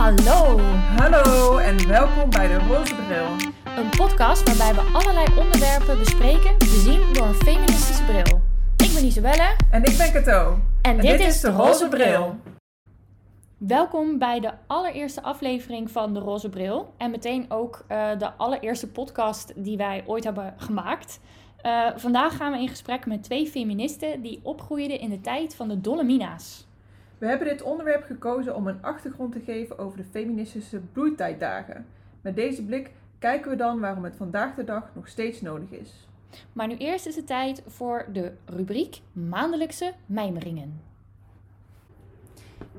Hallo, 0.00 0.58
Hallo 0.96 1.58
en 1.58 1.88
welkom 1.88 2.30
bij 2.30 2.48
de 2.48 2.58
Roze 2.58 2.94
Bril. 2.94 3.52
een 3.76 3.88
podcast 3.90 4.42
waarbij 4.42 4.84
we 4.84 4.90
allerlei 4.92 5.26
onderwerpen 5.38 5.98
bespreken, 5.98 6.58
bezien 6.58 7.12
door 7.12 7.26
een 7.26 7.34
feministische 7.34 8.04
bril. 8.04 8.40
Ik 8.76 8.94
ben 8.94 9.04
Isabelle 9.04 9.56
En 9.70 9.84
ik 9.84 9.96
ben 9.96 10.12
Cato. 10.12 10.58
en, 10.82 11.00
dit, 11.00 11.20
is 11.20 11.40
de 11.40 11.50
Roze 11.50 11.88
Bril. 11.88 12.36
Welkom 13.58 14.18
bij 14.18 14.40
de 14.40 14.52
allereerste 14.66 15.22
aflevering 15.22 15.90
van 15.90 16.14
de 16.14 16.20
Roze 16.20 16.48
Bril 16.48 16.94
en 16.96 17.10
meteen 17.10 17.50
ook 17.50 17.84
eh, 17.88 18.08
de 18.18 18.32
allereerste 18.32 18.88
podcast 18.88 19.52
die 19.56 19.76
wij 19.76 20.04
ooit 20.06 20.24
hebben 20.24 20.54
gemaakt. 20.56 21.20
Eh, 21.56 21.86
vandaag 21.96 22.36
gaan 22.36 22.52
we 22.52 22.58
in 22.58 22.68
gesprek 22.68 23.06
met 23.06 23.22
twee 23.22 23.46
feministen 23.46 24.22
die 24.22 24.40
opgroeiden 24.42 25.00
in 25.00 25.10
de 25.10 25.20
tijd 25.20 25.54
van 25.54 25.68
de 25.68 25.80
Dolomina's. 25.80 26.68
We 27.20 27.26
hebben 27.26 27.48
dit 27.48 27.62
onderwerp 27.62 28.04
gekozen 28.04 28.56
om 28.56 28.66
een 28.66 28.82
achtergrond 28.82 29.32
te 29.32 29.40
geven 29.40 29.78
over 29.78 29.96
de 29.96 30.04
feministische 30.04 30.80
bloeitijddagen. 30.92 31.86
Met 32.20 32.36
deze 32.36 32.64
blik 32.64 32.90
kijken 33.18 33.50
we 33.50 33.56
dan 33.56 33.80
waarom 33.80 34.04
het 34.04 34.16
vandaag 34.16 34.54
de 34.54 34.64
dag 34.64 34.90
nog 34.94 35.08
steeds 35.08 35.40
nodig 35.40 35.70
is. 35.70 36.08
Maar 36.52 36.66
nu 36.66 36.76
eerst 36.76 37.06
is 37.06 37.16
het 37.16 37.26
tijd 37.26 37.62
voor 37.66 38.06
de 38.12 38.32
rubriek 38.44 39.00
Maandelijkse 39.12 39.92
Mijmeringen. 40.06 40.80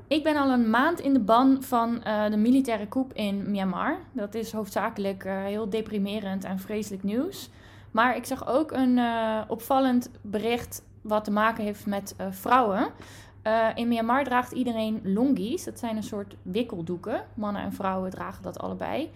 Ik 0.06 0.22
ben 0.22 0.36
al 0.36 0.50
een 0.50 0.70
maand 0.70 1.00
in 1.00 1.12
de 1.12 1.20
ban 1.20 1.62
van 1.62 2.02
eh, 2.02 2.30
de 2.30 2.36
militaire 2.36 2.88
coup 2.88 3.12
in 3.12 3.50
Myanmar. 3.50 3.98
Dat 4.12 4.34
is 4.34 4.52
hoofdzakelijk 4.52 5.24
eh, 5.24 5.44
heel 5.44 5.70
deprimerend 5.70 6.44
en 6.44 6.58
vreselijk 6.58 7.02
nieuws. 7.02 7.50
Maar 7.90 8.16
ik 8.16 8.24
zag 8.24 8.48
ook 8.48 8.72
een 8.72 8.98
eh, 8.98 9.40
opvallend 9.48 10.10
bericht 10.20 10.82
wat 11.00 11.24
te 11.24 11.30
maken 11.30 11.64
heeft 11.64 11.86
met 11.86 12.14
vrouwen. 12.30 12.92
Eh, 13.42 13.68
in 13.74 13.88
Myanmar 13.88 14.24
draagt 14.24 14.52
iedereen 14.52 15.00
longis. 15.04 15.64
Dat 15.64 15.78
zijn 15.78 15.96
een 15.96 16.02
soort 16.02 16.36
wikkeldoeken. 16.42 17.24
Mannen 17.34 17.62
en 17.62 17.72
vrouwen 17.72 18.10
dragen 18.10 18.42
dat 18.42 18.58
allebei. 18.58 19.10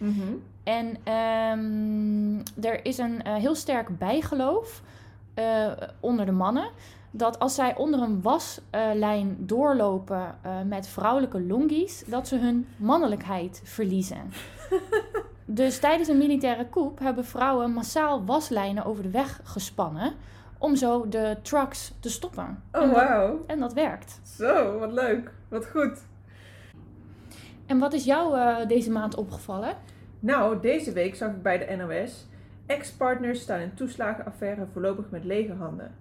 En 0.63 0.97
ehm, 1.05 2.67
er 2.67 2.85
is 2.85 2.99
een 2.99 3.23
eh, 3.23 3.35
heel 3.35 3.55
sterk 3.55 3.99
bijgeloof 3.99 4.83
eh, 5.35 5.73
onder 6.01 6.27
de 6.27 6.33
mannen. 6.33 6.71
Dat 7.11 7.39
als 7.39 7.55
zij 7.55 7.77
onder 7.77 8.01
een 8.01 8.23
waslijn 8.23 9.37
doorlopen 9.39 10.35
met 10.67 10.89
vrouwelijke 10.89 11.41
longies, 11.41 12.05
dat 12.07 12.29
ze 12.29 12.37
hun 12.37 12.67
mannelijkheid 12.77 13.61
verliezen. 13.65 14.33
dus 15.45 15.79
tijdens 15.79 16.09
een 16.09 16.19
militaire 16.19 16.69
coup 16.69 16.99
hebben 16.99 17.25
vrouwen 17.25 17.73
massaal 17.73 18.25
waslijnen 18.25 18.85
over 18.85 19.03
de 19.03 19.11
weg 19.11 19.41
gespannen. 19.45 20.13
Om 20.59 20.77
zo 20.77 21.09
de 21.09 21.37
trucks 21.43 21.93
te 22.01 22.11
stoppen. 22.11 22.63
en, 22.71 22.83
Oh 22.83 22.95
dat, 22.95 23.09
wauw. 23.09 23.45
en 23.47 23.59
dat 23.59 23.73
werkt. 23.73 24.21
Zo, 24.37 24.79
wat 24.79 24.93
leuk. 24.93 25.33
Wat 25.49 25.67
goed. 25.67 26.05
En 27.67 27.79
wat 27.79 27.93
is 27.93 28.05
jou 28.05 28.39
eh, 28.39 28.69
deze 28.69 28.91
maand 28.91 29.15
opgevallen? 29.15 29.75
Nou, 30.21 30.61
deze 30.61 30.93
week 30.93 31.15
zag 31.15 31.31
ik 31.31 31.43
bij 31.43 31.67
de 31.67 31.77
NOS... 31.77 32.27
Ex-partners 32.67 33.41
staan 33.41 33.61
in 33.61 33.75
toeslagenaffaire 33.75 34.67
voorlopig 34.73 35.05
met 35.11 35.25
lege 35.25 35.53
handen. 35.53 35.95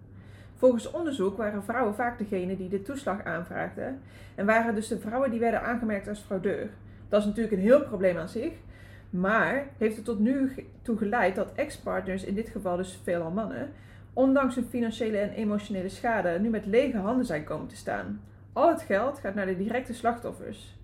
Volgens 0.55 0.91
onderzoek 0.91 1.37
waren 1.37 1.63
vrouwen 1.63 1.95
vaak 1.95 2.17
degene 2.17 2.57
die 2.57 2.69
de 2.69 2.81
toeslag 2.81 3.23
aanvraagden. 3.23 4.01
En 4.35 4.45
waren 4.45 4.75
dus 4.75 4.87
de 4.87 4.99
vrouwen 4.99 5.31
die 5.31 5.39
werden 5.39 5.61
aangemerkt 5.61 6.07
als 6.07 6.19
fraudeur. 6.19 6.69
Dat 7.09 7.19
is 7.19 7.25
natuurlijk 7.25 7.55
een 7.55 7.61
heel 7.61 7.81
probleem 7.81 8.17
aan 8.17 8.29
zich. 8.29 8.51
Maar 9.09 9.67
heeft 9.77 9.97
er 9.97 10.03
tot 10.03 10.19
nu 10.19 10.51
toe 10.81 10.97
geleid 10.97 11.35
dat 11.35 11.53
ex-partners, 11.55 12.23
in 12.23 12.35
dit 12.35 12.49
geval 12.49 12.77
dus 12.77 12.99
veelal 13.03 13.31
mannen, 13.31 13.71
ondanks 14.15 14.55
hun 14.55 14.65
financiële 14.69 15.17
en 15.17 15.29
emotionele 15.31 15.89
schade, 15.89 16.39
nu 16.39 16.49
met 16.49 16.65
lege 16.65 16.97
handen 16.97 17.25
zijn 17.25 17.43
komen 17.43 17.67
te 17.67 17.75
staan. 17.75 18.21
Al 18.53 18.69
het 18.69 18.81
geld 18.81 19.19
gaat 19.19 19.35
naar 19.35 19.45
de 19.45 19.57
directe 19.57 19.93
slachtoffers. 19.93 20.75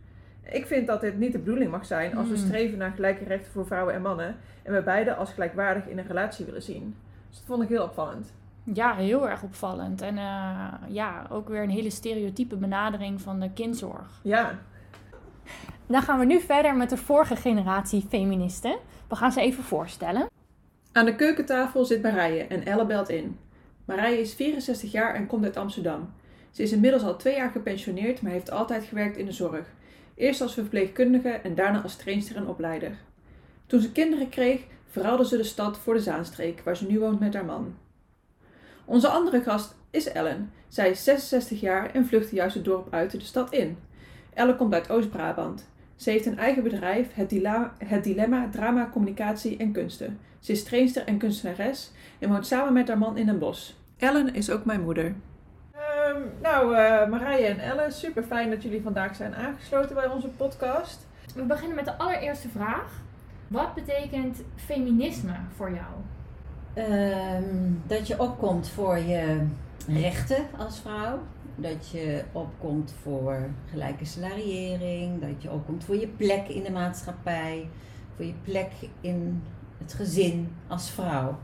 Ik 0.51 0.65
vind 0.65 0.87
dat 0.87 1.01
dit 1.01 1.17
niet 1.17 1.31
de 1.31 1.37
bedoeling 1.39 1.71
mag 1.71 1.85
zijn 1.85 2.15
als 2.17 2.27
we 2.29 2.35
Hmm. 2.37 2.45
streven 2.45 2.77
naar 2.77 2.91
gelijke 2.91 3.23
rechten 3.23 3.51
voor 3.51 3.65
vrouwen 3.65 3.93
en 3.93 4.01
mannen 4.01 4.35
en 4.63 4.73
we 4.73 4.81
beide 4.81 5.15
als 5.15 5.33
gelijkwaardig 5.33 5.87
in 5.87 5.97
een 5.97 6.07
relatie 6.07 6.45
willen 6.45 6.61
zien. 6.63 6.95
Dus 7.29 7.37
dat 7.37 7.45
vond 7.47 7.63
ik 7.63 7.69
heel 7.69 7.83
opvallend. 7.83 8.33
Ja, 8.63 8.95
heel 8.95 9.29
erg 9.29 9.43
opvallend. 9.43 10.01
En 10.01 10.17
eh, 10.17 10.67
ja, 10.87 11.25
ook 11.29 11.47
weer 11.49 11.63
een 11.63 11.69
hele 11.69 11.89
stereotype 11.89 12.55
benadering 12.55 13.21
van 13.21 13.39
de 13.39 13.51
kindzorg. 13.53 14.19
Ja, 14.23 14.59
Dan 15.85 16.01
gaan 16.01 16.19
we 16.19 16.25
nu 16.25 16.39
verder 16.39 16.75
met 16.75 16.89
de 16.89 16.97
vorige 16.97 17.35
generatie 17.35 18.05
feministen. 18.09 18.77
We 19.07 19.15
gaan 19.15 19.31
ze 19.31 19.41
even 19.41 19.63
voorstellen. 19.63 20.27
Aan 20.93 21.05
de 21.05 21.15
keukentafel 21.15 21.85
zit 21.85 22.01
Marije 22.01 22.43
en 22.43 22.65
Elle 22.65 22.85
belt 22.85 23.09
in. 23.09 23.39
Marije 23.85 24.19
is 24.19 24.33
64 24.33 24.91
jaar 24.91 25.15
en 25.15 25.27
komt 25.27 25.43
uit 25.43 25.57
Amsterdam. 25.57 26.13
Ze 26.49 26.63
is 26.63 26.71
inmiddels 26.71 27.03
al 27.03 27.17
twee 27.17 27.35
jaar 27.35 27.51
gepensioneerd, 27.51 28.21
maar 28.21 28.31
heeft 28.31 28.51
altijd 28.51 28.83
gewerkt 28.83 29.17
in 29.17 29.25
de 29.25 29.31
zorg. 29.31 29.67
Eerst 30.15 30.41
als 30.41 30.53
verpleegkundige 30.53 31.29
en 31.29 31.55
daarna 31.55 31.81
als 31.81 31.95
trainster 31.95 32.35
en 32.35 32.47
opleider. 32.47 32.97
Toen 33.65 33.79
ze 33.79 33.91
kinderen 33.91 34.29
kreeg, 34.29 34.61
verhuilde 34.89 35.25
ze 35.25 35.37
de 35.37 35.43
stad 35.43 35.77
voor 35.77 35.93
de 35.93 35.99
Zaanstreek, 35.99 36.61
waar 36.63 36.77
ze 36.77 36.87
nu 36.87 36.99
woont 36.99 37.19
met 37.19 37.33
haar 37.33 37.45
man. 37.45 37.75
Onze 38.85 39.07
andere 39.07 39.41
gast 39.41 39.75
is 39.89 40.11
Ellen. 40.11 40.51
Zij 40.67 40.89
is 40.89 41.03
66 41.03 41.59
jaar 41.59 41.93
en 41.93 42.05
vluchtte 42.05 42.35
juist 42.35 42.55
het 42.55 42.65
dorp 42.65 42.93
uit 42.93 43.11
de 43.11 43.19
stad 43.19 43.53
in. 43.53 43.77
Elle 44.33 44.55
komt 44.55 44.73
uit 44.73 44.89
Oost-Brabant. 44.89 45.69
Ze 46.01 46.09
heeft 46.09 46.25
een 46.25 46.37
eigen 46.37 46.63
bedrijf, 46.63 47.13
het, 47.13 47.29
Dila- 47.29 47.73
het 47.77 48.03
Dilemma 48.03 48.49
Drama, 48.51 48.89
Communicatie 48.91 49.57
en 49.57 49.71
Kunsten. 49.71 50.19
Ze 50.39 50.51
is 50.51 50.63
trainster 50.63 51.05
en 51.05 51.17
kunstenares 51.17 51.91
en 52.19 52.29
woont 52.29 52.47
samen 52.47 52.73
met 52.73 52.87
haar 52.87 52.97
man 52.97 53.17
in 53.17 53.27
een 53.29 53.39
bos. 53.39 53.79
Ellen 53.97 54.33
is 54.33 54.49
ook 54.49 54.65
mijn 54.65 54.81
moeder. 54.81 55.15
nou, 56.41 56.75
eh, 56.75 57.09
Marije 57.09 57.45
en 57.45 57.59
Ellen, 57.59 57.91
super 57.91 58.23
fijn 58.23 58.49
dat 58.49 58.63
jullie 58.63 58.81
vandaag 58.81 59.15
zijn 59.15 59.35
aangesloten 59.35 59.95
bij 59.95 60.07
onze 60.07 60.27
podcast. 60.27 61.07
We 61.35 61.43
beginnen 61.43 61.75
met 61.75 61.85
de 61.85 61.97
allereerste 61.97 62.49
vraag. 62.49 63.01
Wat 63.47 63.73
betekent 63.73 64.41
feminisme 64.55 65.35
voor 65.55 65.71
jou? 65.71 65.93
Ehm, 66.73 67.71
dat 67.87 68.07
je 68.07 68.19
opkomt 68.19 68.69
voor 68.69 68.97
je 68.97 69.45
rechten 69.87 70.45
als 70.57 70.79
vrouw. 70.79 71.19
Dat 71.61 71.89
je 71.89 72.23
opkomt 72.31 72.93
voor 73.01 73.49
gelijke 73.69 74.05
salariering. 74.05 75.21
Dat 75.21 75.41
je 75.41 75.51
opkomt 75.51 75.83
voor 75.83 75.95
je 75.95 76.07
plek 76.07 76.47
in 76.47 76.63
de 76.63 76.71
maatschappij. 76.71 77.69
Voor 78.15 78.25
je 78.25 78.33
plek 78.43 78.71
in 79.01 79.43
het 79.77 79.93
gezin 79.93 80.51
als 80.67 80.89
vrouw. 80.89 81.37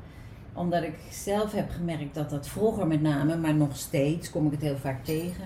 Omdat 0.53 0.83
ik 0.83 0.95
zelf 1.11 1.51
heb 1.51 1.69
gemerkt 1.69 2.16
dat 2.16 2.29
dat 2.29 2.47
vroeger 2.47 2.88
met 2.88 3.01
name, 3.01 3.38
maar 3.38 3.55
nog 3.55 3.75
steeds 3.75 4.29
kom 4.29 4.45
ik 4.45 4.51
het 4.51 4.61
heel 4.61 4.78
vaak 4.78 5.05
tegen. 5.05 5.45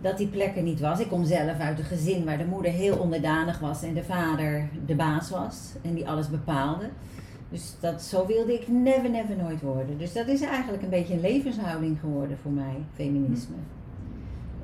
Dat 0.00 0.18
die 0.18 0.28
plek 0.28 0.56
er 0.56 0.62
niet 0.62 0.80
was. 0.80 1.00
Ik 1.00 1.08
kom 1.08 1.24
zelf 1.24 1.58
uit 1.58 1.78
een 1.78 1.84
gezin 1.84 2.24
waar 2.24 2.38
de 2.38 2.44
moeder 2.44 2.72
heel 2.72 2.96
onderdanig 2.96 3.58
was 3.58 3.82
en 3.82 3.94
de 3.94 4.04
vader 4.04 4.68
de 4.86 4.94
baas 4.94 5.30
was. 5.30 5.72
En 5.82 5.94
die 5.94 6.08
alles 6.08 6.30
bepaalde. 6.30 6.88
Dus 7.48 7.74
dat, 7.80 8.02
zo 8.02 8.26
wilde 8.26 8.54
ik 8.54 8.68
never, 8.68 9.10
never 9.10 9.36
nooit 9.36 9.60
worden. 9.60 9.98
Dus 9.98 10.12
dat 10.12 10.26
is 10.26 10.40
eigenlijk 10.40 10.82
een 10.82 10.88
beetje 10.88 11.14
een 11.14 11.20
levenshouding 11.20 12.00
geworden 12.00 12.38
voor 12.42 12.50
mij, 12.50 12.76
feminisme. 12.94 13.56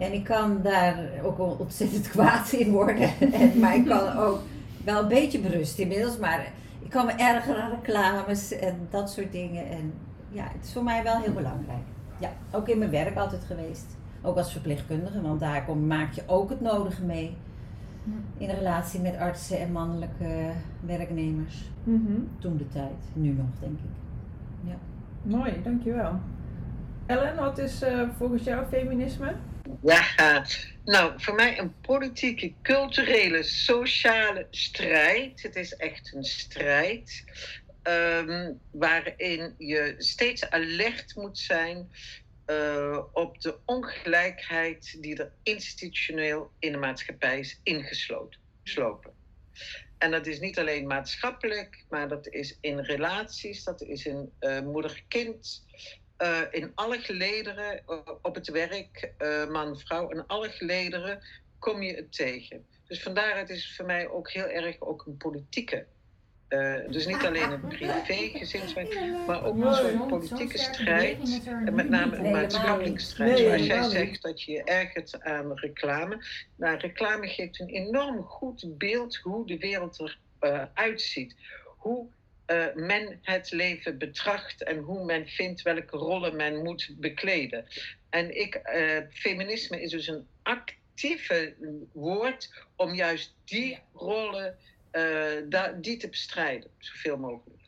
En 0.00 0.12
ik 0.12 0.24
kan 0.24 0.62
daar 0.62 0.98
ook 1.22 1.58
ontzettend 1.58 2.08
kwaad 2.14 2.52
in 2.52 2.70
worden. 2.70 3.10
En, 3.32 3.58
maar 3.58 3.74
ik 3.74 3.84
kan 3.86 4.16
ook 4.16 4.38
wel 4.84 5.02
een 5.02 5.08
beetje 5.08 5.38
berust 5.38 5.78
inmiddels. 5.78 6.18
Maar 6.18 6.52
ik 6.80 6.90
kan 6.90 7.06
me 7.06 7.12
ergeren 7.12 7.62
aan 7.62 7.70
reclames 7.70 8.52
en 8.52 8.74
dat 8.90 9.10
soort 9.10 9.32
dingen. 9.32 9.68
En 9.68 9.92
ja, 10.28 10.42
het 10.42 10.64
is 10.64 10.72
voor 10.72 10.84
mij 10.84 11.02
wel 11.02 11.18
heel 11.18 11.32
belangrijk. 11.32 11.84
Ja, 12.18 12.30
ook 12.50 12.68
in 12.68 12.78
mijn 12.78 12.90
werk 12.90 13.16
altijd 13.16 13.42
geweest. 13.44 13.86
Ook 14.22 14.36
als 14.36 14.52
verpleegkundige, 14.52 15.20
want 15.20 15.40
daar 15.40 15.64
kom, 15.64 15.86
maak 15.86 16.12
je 16.12 16.22
ook 16.26 16.50
het 16.50 16.60
nodige 16.60 17.02
mee. 17.02 17.36
In 18.38 18.48
relatie 18.50 19.00
met 19.00 19.16
artsen 19.16 19.60
en 19.60 19.72
mannelijke 19.72 20.50
werknemers. 20.80 21.70
Toen 22.38 22.56
de 22.56 22.68
tijd, 22.68 22.96
nu 23.12 23.28
nog 23.28 23.46
denk 23.60 23.78
ik. 23.78 24.00
Mooi, 25.22 25.60
dankjewel. 25.62 26.12
Ellen, 27.06 27.36
wat 27.36 27.58
is 27.58 27.82
eh, 27.82 28.08
volgens 28.16 28.44
jou 28.44 28.66
feminisme? 28.66 29.34
Ja, 29.82 30.46
nou, 30.84 31.12
voor 31.16 31.34
mij 31.34 31.58
een 31.58 31.80
politieke, 31.80 32.52
culturele, 32.62 33.42
sociale 33.42 34.46
strijd. 34.50 35.42
Het 35.42 35.56
is 35.56 35.76
echt 35.76 36.12
een 36.14 36.24
strijd. 36.24 37.24
ehm, 37.82 38.52
waarin 38.70 39.54
je 39.58 39.94
steeds 39.98 40.50
alert 40.50 41.16
moet 41.16 41.38
zijn 41.38 41.90
eh, 42.44 42.98
op 43.12 43.40
de 43.40 43.58
ongelijkheid 43.64 44.96
die 45.00 45.16
er 45.16 45.32
institutioneel 45.42 46.50
in 46.58 46.72
de 46.72 46.78
maatschappij 46.78 47.38
is 47.38 47.60
ingesloten. 47.62 48.40
geslopen. 48.62 49.12
En 49.98 50.10
dat 50.10 50.26
is 50.26 50.40
niet 50.40 50.58
alleen 50.58 50.86
maatschappelijk, 50.86 51.84
maar 51.88 52.08
dat 52.08 52.26
is 52.26 52.58
in 52.60 52.78
relaties, 52.78 53.64
dat 53.64 53.82
is 53.82 54.06
in 54.06 54.32
eh, 54.38 54.60
moeder-kind, 54.60 55.64
eh, 56.20 56.40
in 56.50 56.72
alle 56.74 56.98
gelederen, 56.98 57.86
eh, 57.86 57.98
op 58.22 58.34
het 58.34 58.48
werk, 58.48 59.12
eh, 59.18 59.48
man, 59.48 59.78
vrouw, 59.78 60.08
in 60.08 60.26
alle 60.26 60.48
gelederen 60.48 61.22
kom 61.58 61.82
je 61.82 61.94
het 61.94 62.12
tegen. 62.12 62.66
Dus 62.86 63.02
vandaar 63.02 63.38
het 63.38 63.50
is 63.50 63.76
voor 63.76 63.86
mij 63.86 64.08
ook 64.08 64.30
heel 64.30 64.48
erg 64.48 64.80
ook 64.80 65.06
een 65.06 65.16
politieke 65.16 65.86
Uh, 66.48 66.76
dus 66.88 67.06
niet 67.06 67.24
alleen 67.24 67.50
een 67.50 67.68
privé 67.68 68.30
maar 69.26 69.44
ook 69.44 69.64
een 69.64 69.74
soort 69.74 70.08
politieke 70.08 70.58
strijd. 70.58 71.40
En 71.64 71.74
met 71.74 71.88
name 71.88 72.16
een 72.16 72.30
maatschappelijke 72.30 73.00
strijd. 73.00 73.38
Zoals 73.38 73.66
jij 73.66 73.82
zegt 73.82 74.22
dat 74.22 74.42
je 74.42 74.52
je 74.52 74.64
ergert 74.64 75.22
aan 75.22 75.54
reclame. 75.54 76.24
Nou, 76.56 76.76
reclame 76.76 77.28
geeft 77.28 77.60
een 77.60 77.68
enorm 77.68 78.22
goed 78.22 78.78
beeld 78.78 79.16
hoe 79.16 79.46
de 79.46 79.58
wereld 79.58 80.16
eruit 80.40 81.00
uh, 81.00 81.06
ziet. 81.06 81.34
Hoe 81.76 82.08
uh, 82.50 82.74
men 82.74 83.18
het 83.22 83.50
leven 83.50 83.98
betracht 83.98 84.62
en 84.62 84.78
hoe 84.78 85.04
men 85.04 85.26
vindt 85.26 85.62
welke 85.62 85.96
rollen 85.96 86.36
men 86.36 86.62
moet 86.62 86.90
bekleden. 86.98 87.64
En 88.10 88.40
ik, 88.40 88.60
feminisme 89.12 89.82
is 89.82 89.90
dus 89.90 90.06
een 90.06 90.26
actieve 90.42 91.54
woord 91.92 92.64
om 92.76 92.94
juist 92.94 93.34
die 93.44 93.78
rollen 93.92 94.56
uh, 94.92 95.64
die 95.80 95.96
te 95.96 96.08
bestrijden, 96.08 96.70
zoveel 96.78 97.16
mogelijk. 97.16 97.58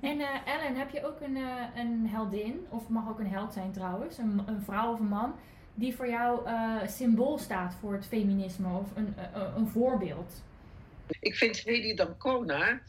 En 0.00 0.20
uh, 0.20 0.46
Ellen, 0.46 0.76
heb 0.76 0.90
je 0.90 1.06
ook 1.06 1.20
een, 1.20 1.36
uh, 1.36 1.62
een 1.76 2.06
heldin, 2.08 2.66
of 2.68 2.88
mag 2.88 3.08
ook 3.08 3.18
een 3.18 3.30
held 3.30 3.52
zijn 3.52 3.72
trouwens, 3.72 4.18
een, 4.18 4.42
een 4.46 4.62
vrouw 4.62 4.92
of 4.92 4.98
een 4.98 5.06
man, 5.06 5.34
die 5.74 5.94
voor 5.94 6.08
jou 6.08 6.48
symbool 6.86 7.38
staat 7.38 7.74
voor 7.80 7.92
het 7.92 8.06
feminisme 8.06 8.78
of 8.78 8.96
een, 8.96 9.14
een 9.56 9.68
voorbeeld? 9.68 10.42
Ik 11.20 11.34
vind 11.34 11.56
Hedy 11.56 11.94
Dancona 11.94 12.80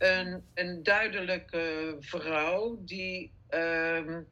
een, 0.00 0.44
een 0.54 0.82
duidelijke 0.82 1.96
vrouw 2.00 2.78
die 2.84 3.32
um, 3.50 4.26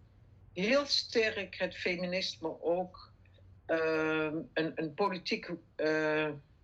heel 0.53 0.87
sterk 0.87 1.59
het 1.59 1.77
feminisme 1.77 2.63
ook 2.63 3.13
um, 3.67 4.49
een, 4.55 4.73
een 4.75 4.95
politiek 4.95 5.51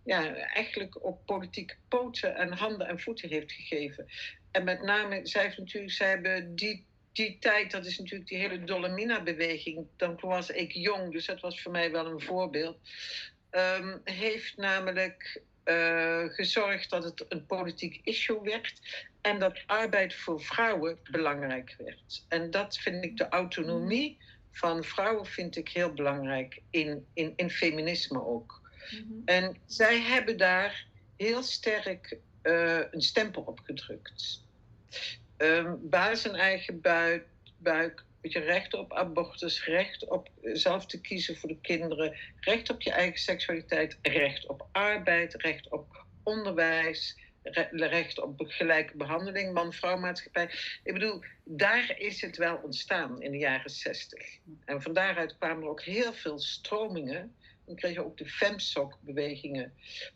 ja, 0.05 0.35
eigenlijk 0.35 1.05
op 1.05 1.27
politieke 1.27 1.75
poten 1.89 2.37
en 2.37 2.53
handen 2.53 2.87
en 2.87 3.01
voeten 3.01 3.29
heeft 3.29 3.53
gegeven. 3.53 4.07
En 4.51 4.65
met 4.65 4.83
name, 4.83 5.27
zij 5.27 5.43
heeft 5.43 5.59
natuurlijk, 5.59 5.93
zij 5.93 6.09
hebben 6.09 6.55
die, 6.55 6.85
die 7.13 7.39
tijd, 7.39 7.71
dat 7.71 7.87
is 7.87 7.99
natuurlijk 7.99 8.29
die 8.29 8.39
hele 8.39 8.65
Dolomina-beweging. 8.65 9.87
Dan 9.97 10.19
was 10.21 10.51
ik 10.51 10.73
jong, 10.73 11.13
dus 11.13 11.27
dat 11.27 11.41
was 11.41 11.63
voor 11.63 11.73
mij 11.73 11.91
wel 11.91 12.07
een 12.07 12.21
voorbeeld. 12.21 12.79
Um, 13.51 14.01
heeft 14.05 14.57
namelijk 14.57 15.43
uh, 15.65 16.25
gezorgd 16.27 16.91
dat 16.91 17.05
het 17.05 17.25
een 17.29 17.47
politiek 17.47 18.01
issue 18.05 18.41
werd 18.41 18.81
en 19.21 19.39
dat 19.39 19.63
arbeid 19.67 20.15
voor 20.15 20.41
vrouwen 20.41 20.99
belangrijk 21.11 21.75
werd. 21.79 22.25
En 22.29 22.51
dat 22.51 22.79
vind 22.79 23.05
ik 23.05 23.17
de 23.17 23.29
autonomie 23.29 24.19
van 24.53 24.85
vrouwen 24.85 25.27
vind 25.27 25.57
ik 25.57 25.69
heel 25.69 25.93
belangrijk 25.93 26.63
in, 26.71 27.07
in, 27.13 27.33
in 27.37 27.51
feminisme 27.51 28.27
ook. 28.27 28.61
Mhm. 28.91 29.03
En 29.25 29.57
zij 29.67 30.01
hebben 30.01 30.37
daar 30.37 30.87
heel 31.17 31.43
sterk 31.43 32.19
uh, 32.43 32.81
een 32.91 33.03
stempel 33.03 33.43
op 33.43 33.61
gedrukt. 33.61 34.43
Um, 35.37 35.79
baas 35.89 36.29
en 36.29 36.35
eigen 36.35 36.81
buik, 36.81 37.27
buik 37.57 38.05
recht 38.33 38.75
op 38.75 38.93
abortus, 38.93 39.65
recht 39.65 40.09
op 40.09 40.29
zelf 40.43 40.87
te 40.87 41.01
kiezen 41.01 41.37
voor 41.37 41.49
de 41.49 41.61
kinderen, 41.61 42.17
recht 42.41 42.71
op 42.71 42.83
je 42.83 42.91
eigen 42.91 43.21
seksualiteit, 43.21 43.99
recht 44.03 44.47
op 44.47 44.69
arbeid, 44.73 45.35
recht 45.35 45.71
op 45.71 46.05
onderwijs, 46.23 47.19
recht 47.71 48.21
op 48.21 48.35
gelijke 48.37 48.97
behandeling, 48.97 49.53
man-vrouw 49.53 49.97
maatschappij. 49.97 50.51
Ik 50.83 50.93
bedoel, 50.93 51.23
daar 51.45 51.95
is 51.99 52.21
het 52.21 52.37
wel 52.37 52.57
ontstaan 52.57 53.23
in 53.23 53.31
de 53.31 53.39
jaren 53.39 53.71
zestig. 53.71 54.39
En 54.65 54.83
van 54.83 54.93
daaruit 54.93 55.37
kwamen 55.39 55.63
er 55.63 55.69
ook 55.69 55.83
heel 55.83 56.13
veel 56.13 56.39
stromingen 56.39 57.35
dan 57.65 57.75
kreeg 57.75 57.95
je 57.95 58.05
ook 58.05 58.17
de 58.17 58.27
femsok-bewegingen 58.27 59.73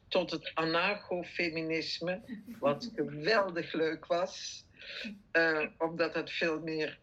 tot 0.09 0.31
het 0.31 0.51
anarcho-feminisme, 0.55 2.21
wat 2.59 2.91
geweldig 2.95 3.73
leuk 3.73 4.07
was, 4.07 4.65
uh, 5.33 5.67
omdat 5.79 6.15
het 6.15 6.31
veel 6.31 6.61
meer 6.61 6.99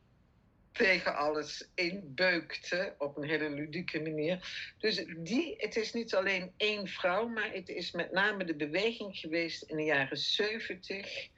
tegen 0.75 1.15
alles 1.15 1.69
inbeukte 1.75 2.95
op 2.97 3.17
een 3.17 3.23
hele 3.23 3.49
ludieke 3.49 4.01
manier. 4.01 4.73
Dus 4.77 5.05
die, 5.17 5.55
het 5.57 5.75
is 5.75 5.93
niet 5.93 6.15
alleen 6.15 6.53
één 6.57 6.87
vrouw, 6.87 7.27
maar 7.27 7.51
het 7.51 7.69
is 7.69 7.91
met 7.91 8.11
name 8.11 8.43
de 8.43 8.55
beweging 8.55 9.17
geweest 9.17 9.61
in 9.63 9.77
de 9.77 9.83
jaren 9.83 10.17
70, 10.17 11.29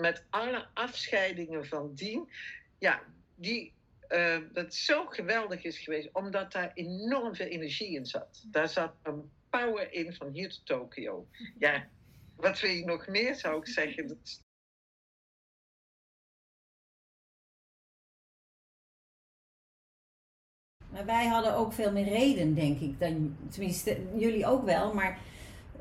met 0.00 0.24
alle 0.30 0.66
afscheidingen 0.74 1.66
van 1.66 1.94
dien. 1.94 2.28
Ja, 2.78 3.02
die 3.34 3.72
uh, 4.08 4.38
dat 4.52 4.74
zo 4.74 5.06
geweldig 5.06 5.64
is 5.64 5.78
geweest, 5.78 6.08
omdat 6.12 6.52
daar 6.52 6.70
enorm 6.74 7.34
veel 7.34 7.46
energie 7.46 7.94
in 7.94 8.06
zat. 8.06 8.44
Daar 8.46 8.68
zat 8.68 8.94
een 9.02 9.30
power 9.50 9.92
in 9.92 10.14
van 10.14 10.32
hier 10.32 10.48
tot 10.48 10.66
Tokio. 10.66 11.28
Ja, 11.58 11.88
wat 12.36 12.60
wil 12.60 12.70
je 12.70 12.84
nog 12.84 13.06
meer, 13.06 13.34
zou 13.34 13.58
ik 13.58 13.66
zeggen? 13.66 14.20
Maar 20.98 21.06
wij 21.06 21.26
hadden 21.26 21.56
ook 21.56 21.72
veel 21.72 21.92
meer 21.92 22.08
reden, 22.08 22.54
denk 22.54 22.80
ik. 22.80 23.00
Dan, 23.00 23.36
tenminste, 23.48 23.96
jullie 24.16 24.46
ook 24.46 24.64
wel, 24.64 24.94
maar 24.94 25.18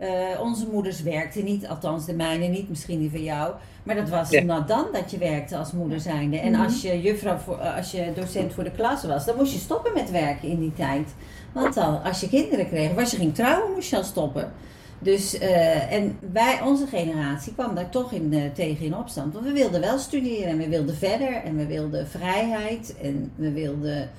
uh, 0.02 0.42
onze 0.42 0.68
moeders 0.72 1.02
werkten 1.02 1.44
niet, 1.44 1.68
althans 1.68 2.06
de 2.06 2.14
mijne 2.14 2.48
niet, 2.48 2.70
misschien 2.70 3.00
die 3.00 3.10
van 3.10 3.24
jou. 3.24 3.54
Maar 3.84 3.96
dat 3.96 4.10
was 4.10 4.30
ja. 4.30 4.44
nou 4.44 4.66
dan 4.66 4.86
dat 4.92 5.12
je 5.12 5.18
werkte 5.18 5.58
als 5.58 5.72
moeder 5.72 6.00
zijnde. 6.00 6.40
En 6.40 6.52
mhm. 6.52 6.62
als 6.62 6.82
je 6.82 7.02
juffrouw, 7.02 7.38
voor, 7.38 7.60
eh, 7.60 7.76
als 7.76 7.92
je 7.92 8.12
docent 8.16 8.54
voor 8.54 8.64
de 8.64 8.72
klas 8.72 9.04
was, 9.04 9.26
dan 9.26 9.36
moest 9.36 9.54
je 9.54 9.60
stoppen 9.60 9.94
met 9.94 10.12
werken 10.12 10.50
in 10.50 10.60
die 10.60 10.74
tijd. 10.74 11.14
Want 11.54 11.78
al, 11.78 11.98
als 11.98 12.20
je 12.20 12.30
kinderen 12.30 12.68
kreeg, 12.68 12.98
als 12.98 13.12
je 13.12 13.18
ging 13.18 13.36
trouwen, 13.36 13.74
moest 13.74 13.90
je 13.90 13.98
al 13.98 14.04
stoppen. 14.04 14.52
Dus, 15.00 15.42
uh, 15.42 15.92
en 15.94 16.18
wij, 16.32 16.62
onze 16.62 16.88
generatie, 16.88 17.54
kwam 17.54 17.76
daar 17.76 17.90
toch 17.90 18.12
in, 18.12 18.34
uh, 18.34 18.42
tegen 18.54 18.86
in 18.86 18.96
opstand. 18.96 19.34
Want 19.34 19.46
we 19.46 19.52
wilden 19.52 19.82
wel 19.82 19.98
studeren 19.98 20.48
en 20.48 20.58
we 20.58 20.70
wilden 20.70 20.96
verder 20.96 21.34
en 21.34 21.56
we 21.58 21.66
wilden 21.66 22.08
vrijheid 22.08 22.96
en 23.02 23.32
we 23.36 23.52
wilden 23.52 24.10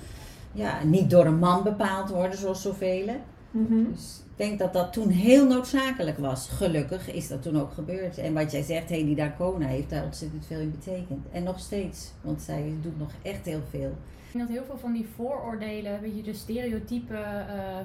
ja, 0.53 0.85
niet 0.85 1.11
door 1.11 1.27
een 1.27 1.39
man 1.39 1.63
bepaald 1.63 2.11
worden 2.11 2.39
zoals 2.39 2.63
zoveel. 2.63 3.07
Mm 3.51 3.67
-hmm. 3.67 3.93
Dus 3.93 4.23
ik 4.31 4.37
denk 4.37 4.59
dat 4.59 4.73
dat 4.73 4.93
toen 4.93 5.09
heel 5.09 5.47
noodzakelijk 5.47 6.19
was. 6.19 6.49
Gelukkig 6.49 7.13
is 7.13 7.29
dat 7.29 7.43
toen 7.43 7.61
ook 7.61 7.73
gebeurd. 7.73 8.19
En 8.19 8.35
wat 8.35 8.53
jij 8.53 8.63
zegt, 8.63 8.89
Hedy 8.89 9.15
Dacona 9.15 9.67
heeft 9.67 9.91
daar 9.91 10.05
ontzettend 10.05 10.47
veel 10.47 10.61
in 10.61 10.71
betekend. 10.71 11.27
En 11.33 11.43
nog 11.43 11.59
steeds, 11.59 12.13
want 12.21 12.43
zij 12.43 12.73
doet 12.83 12.99
nog 12.99 13.11
echt 13.23 13.45
heel 13.45 13.63
veel. 13.71 13.97
Ik 14.27 14.33
denk 14.35 14.49
dat 14.49 14.57
heel 14.57 14.67
veel 14.67 14.79
van 14.79 14.93
die 14.93 15.07
vooroordelen, 15.17 16.01
weet 16.01 16.17
je, 16.17 16.23
de 16.23 16.35
stereotype 16.35 17.13
uh, 17.15 17.21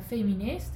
feminist, 0.07 0.71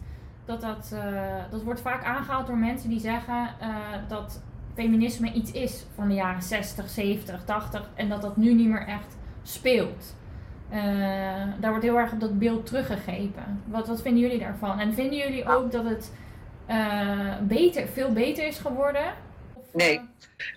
dat, 0.45 0.61
dat, 0.61 0.91
uh, 0.93 1.51
dat 1.51 1.63
wordt 1.63 1.81
vaak 1.81 2.03
aangehaald 2.03 2.47
door 2.47 2.57
mensen 2.57 2.89
die 2.89 2.99
zeggen 2.99 3.49
uh, 3.61 3.77
dat 4.07 4.41
feminisme 4.73 5.33
iets 5.33 5.51
is 5.51 5.85
van 5.95 6.07
de 6.07 6.13
jaren 6.13 6.41
60, 6.41 6.89
70, 6.89 7.43
80 7.45 7.89
en 7.95 8.09
dat 8.09 8.21
dat 8.21 8.37
nu 8.37 8.53
niet 8.53 8.67
meer 8.67 8.87
echt 8.87 9.15
speelt. 9.43 10.15
Uh, 10.73 10.77
daar 11.59 11.69
wordt 11.69 11.85
heel 11.85 11.97
erg 11.97 12.11
op 12.11 12.19
dat 12.19 12.39
beeld 12.39 12.65
teruggegrepen. 12.65 13.61
Wat, 13.65 13.87
wat 13.87 14.01
vinden 14.01 14.21
jullie 14.21 14.39
daarvan? 14.39 14.79
En 14.79 14.93
vinden 14.93 15.17
jullie 15.17 15.47
ook 15.47 15.71
dat 15.71 15.85
het 15.85 16.13
uh, 16.69 17.35
beter, 17.41 17.87
veel 17.87 18.11
beter 18.11 18.47
is 18.47 18.57
geworden? 18.57 19.13
Nee, 19.73 20.01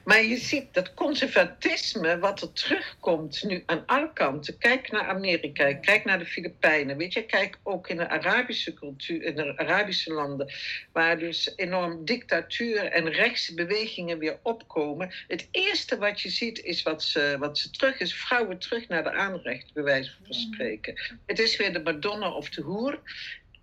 maar 0.05 0.25
je 0.25 0.37
ziet 0.37 0.75
dat 0.75 0.95
conservatisme 0.95 2.19
wat 2.19 2.43
er 2.43 2.53
terugkomt 2.53 3.43
nu 3.45 3.63
aan 3.67 3.83
alle 3.87 4.13
kanten. 4.13 4.59
Kijk 4.59 4.91
naar 4.91 5.07
Amerika, 5.07 5.75
kijk 5.75 6.05
naar 6.05 6.19
de 6.19 6.27
Filipijnen. 6.27 6.97
Weet 6.97 7.13
je, 7.13 7.25
kijk 7.25 7.59
ook 7.63 7.89
in 7.89 7.97
de 7.97 8.09
Arabische 8.09 8.75
cultuur, 8.75 9.23
in 9.23 9.35
de 9.35 9.57
Arabische 9.57 10.13
landen, 10.13 10.53
waar 10.93 11.19
dus 11.19 11.53
enorm 11.57 12.05
dictatuur 12.05 12.85
en 12.85 13.11
rechtse 13.11 13.55
bewegingen 13.55 14.19
weer 14.19 14.39
opkomen. 14.43 15.11
Het 15.29 15.49
eerste 15.51 15.99
wat 15.99 16.21
je 16.21 16.29
ziet 16.29 16.59
is 16.63 16.83
wat 16.83 17.03
ze, 17.03 17.37
wat 17.39 17.59
ze 17.59 17.71
terug 17.71 18.01
is, 18.01 18.15
vrouwen 18.15 18.59
terug 18.59 18.89
naar 18.89 19.03
de 19.03 19.13
aanrecht, 19.13 19.73
bij 19.73 19.83
wijze 19.83 20.13
van 20.25 20.35
spreken. 20.35 21.01
Het 21.27 21.39
is 21.39 21.57
weer 21.57 21.73
de 21.73 21.83
Madonna 21.83 22.31
of 22.31 22.49
de 22.49 22.63
hoer. 22.63 23.01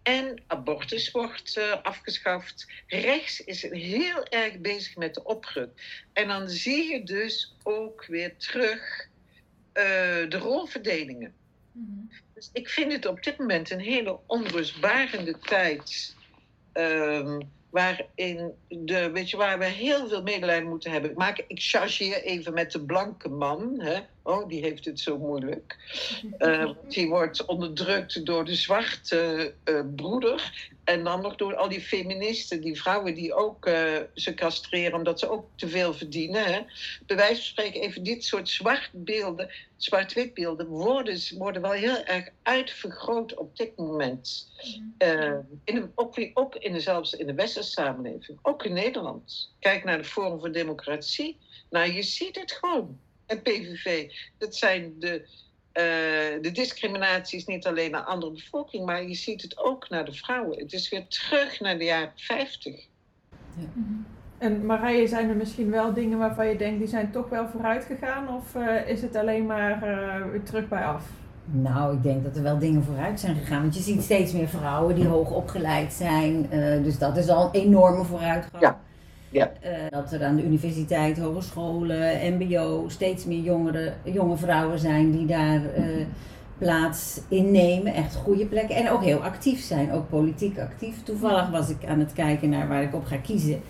En 0.08 0.44
abortus 0.48 1.12
wordt 1.12 1.58
uh, 1.58 1.82
afgeschaft. 1.82 2.68
Rechts 2.88 3.44
is 3.44 3.62
heel 3.62 4.26
erg 4.26 4.60
bezig 4.60 4.96
met 4.96 5.14
de 5.14 5.24
opruk. 5.24 6.02
En 6.14 6.28
dan 6.28 6.50
zie 6.50 6.92
je 6.92 7.04
dus 7.04 7.56
ook 7.64 8.06
weer 8.06 8.38
terug 8.38 9.08
uh, 9.74 9.84
de 10.30 10.38
rolverdelingen. 10.38 11.34
Mm-hmm. 11.72 12.10
Dus 12.34 12.50
ik 12.54 12.70
vind 12.70 12.92
het 12.92 13.06
op 13.06 13.24
dit 13.24 13.38
moment 13.38 13.70
een 13.72 13.80
hele 13.80 14.20
onrustbarende 14.26 15.40
tijd. 15.40 16.16
Um, 16.74 17.50
waarin 17.70 18.54
de, 18.68 19.12
weet 19.12 19.30
je, 19.30 19.38
waar 19.38 19.60
we 19.60 19.66
heel 19.66 20.08
veel 20.08 20.22
medelijden 20.22 20.70
moeten 20.70 20.92
hebben. 20.92 21.14
Maar 21.16 21.42
ik 21.48 21.62
chargeer 21.62 22.24
even 22.24 22.54
met 22.54 22.72
de 22.72 22.86
blanke 22.86 23.30
man. 23.30 23.80
Hè? 23.80 24.00
Oh, 24.28 24.48
die 24.48 24.62
heeft 24.62 24.86
het 24.86 25.00
zo 25.00 25.18
moeilijk. 25.18 25.78
Uh, 26.40 26.72
die 26.88 27.08
wordt 27.08 27.46
onderdrukt 27.46 28.26
door 28.26 28.46
de 28.46 28.56
zwarte 28.56 29.54
uh, 29.66 29.82
broeder. 29.96 30.70
En 30.84 31.04
dan 31.04 31.22
nog 31.22 31.36
door 31.36 31.56
al 31.56 31.70
die 31.70 31.82
feministen, 31.82 32.62
die 32.62 32.82
vrouwen 32.82 33.14
die 33.16 33.34
ook 33.34 33.68
uh, 33.68 33.98
ze 34.14 34.34
castreren 34.34 34.94
omdat 34.94 35.20
ze 35.20 35.30
ook 35.30 35.46
te 35.56 35.68
veel 35.68 35.94
verdienen. 35.94 36.44
Hè. 36.44 36.62
Bij 37.06 37.16
wijze 37.16 37.36
van 37.36 37.44
spreken, 37.44 37.82
even 37.82 38.04
dit 38.04 38.24
soort 38.24 38.50
zwart-beelden, 38.50 39.50
zwart-wit 39.76 40.34
beelden, 40.34 40.68
worden, 40.68 41.20
worden 41.38 41.62
wel 41.62 41.72
heel 41.72 42.04
erg 42.04 42.30
uitvergroot 42.44 43.34
op 43.34 43.58
dit 43.58 43.78
moment. 43.78 44.52
In 45.64 45.76
de, 45.76 45.90
ook, 45.96 46.30
ook 46.34 46.56
in 46.56 46.74
de, 46.74 46.80
zelfs 46.80 47.14
in 47.14 47.28
de 47.28 47.34
westerse 47.34 47.72
samenleving, 47.72 48.40
ook 48.42 48.66
in 48.66 48.74
Nederland. 48.74 49.54
Kijk 49.60 49.84
naar 49.84 49.98
de 49.98 50.04
Forum 50.04 50.40
voor 50.40 50.52
Democratie. 50.52 51.38
Nou, 51.70 51.92
je 51.92 52.04
ziet 52.04 52.40
het 52.40 52.52
gewoon. 52.52 53.00
En 53.28 53.42
PVV, 53.42 54.12
dat 54.38 54.56
zijn 54.56 54.94
de 55.00 55.28
uh, 55.78 56.42
de 56.42 56.52
discriminatie 56.52 57.38
is 57.38 57.46
niet 57.46 57.68
alleen 57.68 57.92
naar 57.92 58.02
andere 58.02 58.32
bevolking, 58.32 58.86
maar 58.86 59.04
je 59.04 59.14
ziet 59.14 59.42
het 59.42 59.58
ook 59.58 59.90
naar 59.90 60.06
de 60.06 60.14
vrouwen. 60.14 60.60
Het 60.60 60.74
is 60.74 60.90
weer 60.90 61.08
terug 61.08 61.60
naar 61.60 61.78
de 61.78 61.84
jaren 61.84 62.12
50. 62.16 62.88
Ja. 63.56 63.66
En 64.38 64.66
Marije, 64.66 65.08
zijn 65.08 65.30
er 65.30 65.36
misschien 65.36 65.70
wel 65.70 65.94
dingen 65.94 66.18
waarvan 66.18 66.48
je 66.48 66.56
denkt 66.56 66.80
die 66.80 66.88
zijn 66.88 67.12
toch 67.12 67.30
wel 67.30 67.48
vooruit 67.48 67.86
gegaan? 67.86 68.36
Of 68.36 68.56
uh, 68.56 68.88
is 68.88 69.02
het 69.02 69.16
alleen 69.16 69.46
maar 69.46 69.90
uh, 69.90 70.32
weer 70.32 70.44
terug 70.44 70.68
bij 70.68 70.84
af? 70.84 71.04
Nou, 71.46 71.96
ik 71.96 72.04
denk 72.04 72.24
dat 72.24 72.36
er 72.36 72.44
wel 72.44 72.60
dingen 72.60 72.84
vooruit 72.84 73.20
zijn 73.20 73.36
gegaan. 73.36 73.62
Want 73.62 73.76
je 73.76 73.82
ziet 73.82 74.02
steeds 74.02 74.32
meer 74.32 74.48
vrouwen 74.48 74.96
die 74.96 75.08
hoog 75.08 75.32
opgeleid 75.32 75.94
zijn. 75.94 76.50
dus 76.84 76.98
dat 76.98 77.18
is 77.18 77.30
al 77.30 77.46
een 77.46 77.62
enorme 77.62 78.04
vooruitgang. 78.04 78.64
Ja. 78.64 78.80
Ja. 79.30 79.52
Uh, 79.64 79.70
dat 79.90 80.12
er 80.12 80.24
aan 80.24 80.36
de 80.36 80.44
universiteit, 80.44 81.20
hogescholen, 81.20 82.34
mbo 82.34 82.86
steeds 82.88 83.26
meer 83.26 83.42
jongere, 83.42 83.94
jonge 84.04 84.38
vrouwen 84.38 84.80
zijn 84.80 85.12
die 85.12 85.26
daar 85.26 85.62
uh, 85.78 86.06
plaats 86.58 87.22
innemen. 87.28 87.94
Echt 87.94 88.16
goede 88.16 88.46
plekken. 88.46 88.76
En 88.76 88.90
ook 88.90 89.04
heel 89.04 89.24
actief 89.24 89.62
zijn, 89.62 89.92
ook 89.92 90.10
politiek 90.10 90.60
actief. 90.60 91.04
Toevallig 91.04 91.50
was 91.50 91.70
ik 91.70 91.86
aan 91.88 92.00
het 92.00 92.14
kijken 92.14 92.50
naar 92.50 92.68
waar 92.68 92.84
ik 92.84 92.96
op 92.96 93.06
ga 93.06 93.18
kiezen. 93.18 93.62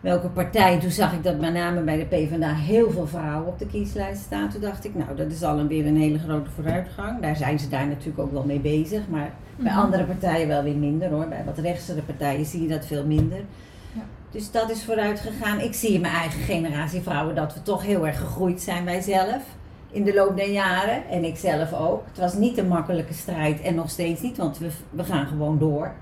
Welke 0.00 0.28
partij? 0.28 0.80
Toen 0.80 0.90
zag 0.90 1.12
ik 1.12 1.22
dat 1.22 1.40
met 1.40 1.52
name 1.52 1.80
bij 1.80 1.96
de 1.96 2.04
PvdA 2.04 2.54
heel 2.54 2.90
veel 2.90 3.06
vrouwen 3.06 3.46
op 3.46 3.58
de 3.58 3.66
kieslijst 3.66 4.22
staan. 4.22 4.50
Toen 4.50 4.60
dacht 4.60 4.84
ik, 4.84 4.94
nou, 4.94 5.16
dat 5.16 5.30
is 5.30 5.42
al 5.42 5.58
een, 5.58 5.68
weer 5.68 5.86
een 5.86 5.96
hele 5.96 6.18
grote 6.18 6.50
vooruitgang. 6.50 7.22
Daar 7.22 7.36
zijn 7.36 7.58
ze 7.58 7.68
daar 7.68 7.86
natuurlijk 7.86 8.18
ook 8.18 8.32
wel 8.32 8.44
mee 8.44 8.60
bezig. 8.60 9.08
Maar 9.08 9.32
bij 9.56 9.72
mhm. 9.72 9.80
andere 9.80 10.04
partijen 10.04 10.48
wel 10.48 10.62
weer 10.62 10.76
minder 10.76 11.08
hoor. 11.08 11.28
Bij 11.28 11.44
wat 11.44 11.58
rechtsere 11.58 12.02
partijen 12.02 12.44
zie 12.44 12.62
je 12.62 12.68
dat 12.68 12.86
veel 12.86 13.04
minder. 13.04 13.40
Dus 14.30 14.50
dat 14.50 14.70
is 14.70 14.84
vooruit 14.84 15.20
gegaan. 15.20 15.60
Ik 15.60 15.74
zie 15.74 15.92
in 15.92 16.00
mijn 16.00 16.14
eigen 16.14 16.40
generatie 16.40 17.00
vrouwen 17.00 17.34
dat 17.34 17.54
we 17.54 17.62
toch 17.62 17.82
heel 17.82 18.06
erg 18.06 18.18
gegroeid 18.18 18.60
zijn 18.60 18.84
wij 18.84 19.00
zelf. 19.00 19.42
In 19.90 20.04
de 20.04 20.14
loop 20.14 20.36
der 20.36 20.50
jaren. 20.50 21.08
En 21.08 21.24
ik 21.24 21.36
zelf 21.36 21.72
ook. 21.72 22.02
Het 22.06 22.18
was 22.18 22.34
niet 22.34 22.58
een 22.58 22.68
makkelijke 22.68 23.12
strijd 23.12 23.60
en 23.60 23.74
nog 23.74 23.90
steeds 23.90 24.20
niet, 24.20 24.36
want 24.36 24.58
we, 24.58 24.68
we 24.90 25.04
gaan 25.04 25.26
gewoon 25.26 25.58
door. 25.58 25.92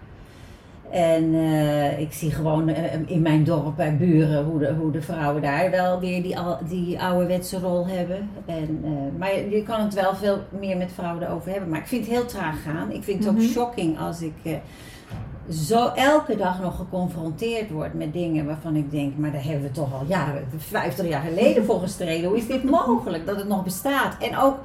En 0.90 1.24
uh, 1.24 1.98
ik 2.00 2.12
zie 2.12 2.30
gewoon 2.30 2.68
uh, 2.68 2.76
in 3.06 3.22
mijn 3.22 3.44
dorp 3.44 3.76
bij 3.76 3.96
buren 3.96 4.44
hoe 4.44 4.58
de, 4.58 4.74
hoe 4.74 4.90
de 4.90 5.02
vrouwen 5.02 5.42
daar 5.42 5.70
wel 5.70 6.00
weer 6.00 6.22
die, 6.22 6.36
die 6.68 7.00
ouderwetse 7.00 7.58
rol 7.58 7.86
hebben. 7.86 8.30
En, 8.46 8.80
uh, 8.84 8.90
maar 9.18 9.48
je 9.48 9.62
kan 9.62 9.80
het 9.80 9.94
wel 9.94 10.14
veel 10.14 10.38
meer 10.48 10.76
met 10.76 10.92
vrouwen 10.92 11.22
erover 11.22 11.50
hebben. 11.50 11.68
Maar 11.68 11.80
ik 11.80 11.86
vind 11.86 12.06
het 12.06 12.14
heel 12.14 12.26
traag 12.26 12.62
gaan. 12.62 12.90
Ik 12.90 13.02
vind 13.02 13.18
het 13.18 13.28
ook 13.28 13.40
mhm. 13.40 13.46
shocking 13.46 13.98
als 13.98 14.22
ik 14.22 14.60
zo 15.50 15.88
elke 15.88 16.36
dag 16.36 16.60
nog 16.60 16.76
geconfronteerd 16.76 17.70
wordt 17.70 17.94
met 17.94 18.12
dingen 18.12 18.46
waarvan 18.46 18.76
ik 18.76 18.90
denk, 18.90 19.16
maar 19.16 19.32
daar 19.32 19.44
hebben 19.44 19.62
we 19.62 19.70
toch 19.70 19.94
al 19.94 20.04
jaren, 20.06 20.48
50 20.56 21.08
jaar 21.08 21.22
geleden 21.22 21.64
voor 21.64 21.80
gestreden. 21.80 22.28
Hoe 22.28 22.38
is 22.38 22.46
dit 22.46 22.64
mogelijk 22.64 23.26
dat 23.26 23.36
het 23.36 23.48
nog 23.48 23.64
bestaat? 23.64 24.16
En 24.22 24.38
ook, 24.38 24.58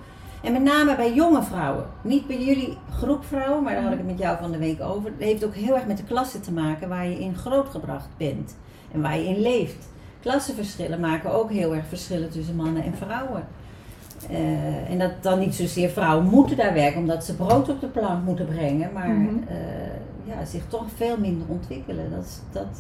en 0.44 0.54
met 0.54 0.64
name 0.64 0.96
bij 0.96 1.14
jonge 1.14 1.44
vrouwen. 1.44 1.86
Niet 2.02 2.28
bij 2.28 2.44
jullie 2.44 2.78
groep 2.92 3.26
vrouwen, 3.26 3.64
maar 3.64 3.74
daar 3.74 3.84
had 3.84 3.92
ik 3.92 3.98
het 3.98 4.08
met 4.08 4.20
jou 4.20 4.38
van 4.42 4.52
de 4.52 4.58
week 4.58 4.82
over. 4.82 5.10
Het 5.10 5.24
heeft 5.24 5.46
ook 5.46 5.56
heel 5.56 5.76
erg 5.76 5.86
met 5.86 5.98
de 5.98 6.04
klasse 6.04 6.40
te 6.40 6.52
maken 6.52 6.90
waar 6.90 7.08
je 7.08 7.20
in 7.20 7.36
grootgebracht 7.36 8.10
bent 8.18 8.56
en 8.92 9.02
waar 9.02 9.18
je 9.18 9.28
in 9.28 9.42
leeft. 9.42 9.90
Klassenverschillen 10.22 11.00
maken 11.00 11.34
ook 11.34 11.52
heel 11.52 11.76
erg 11.76 11.86
verschillen 11.88 12.30
tussen 12.30 12.56
mannen 12.56 12.84
en 12.84 12.96
vrouwen. 12.96 13.48
Uh, 14.30 14.92
en 14.92 15.00
dat 15.00 15.12
dan 15.22 15.40
niet 15.40 15.56
zozeer 15.56 15.90
vrouwen 15.90 16.26
moeten 16.26 16.58
daar 16.58 16.74
werken 16.74 17.00
omdat 17.00 17.24
ze 17.24 17.36
brood 17.36 17.70
op 17.70 17.82
de 17.82 17.88
plank 17.88 18.26
moeten 18.26 18.46
brengen, 18.46 18.90
maar 18.94 19.08
mm 19.08 19.28
-hmm. 19.28 19.44
uh, 19.50 19.56
ja, 20.32 20.46
zich 20.46 20.64
toch 20.68 20.86
veel 20.96 21.18
minder 21.18 21.48
ontwikkelen. 21.48 22.12
Dat, 22.12 22.42
dat, 22.52 22.80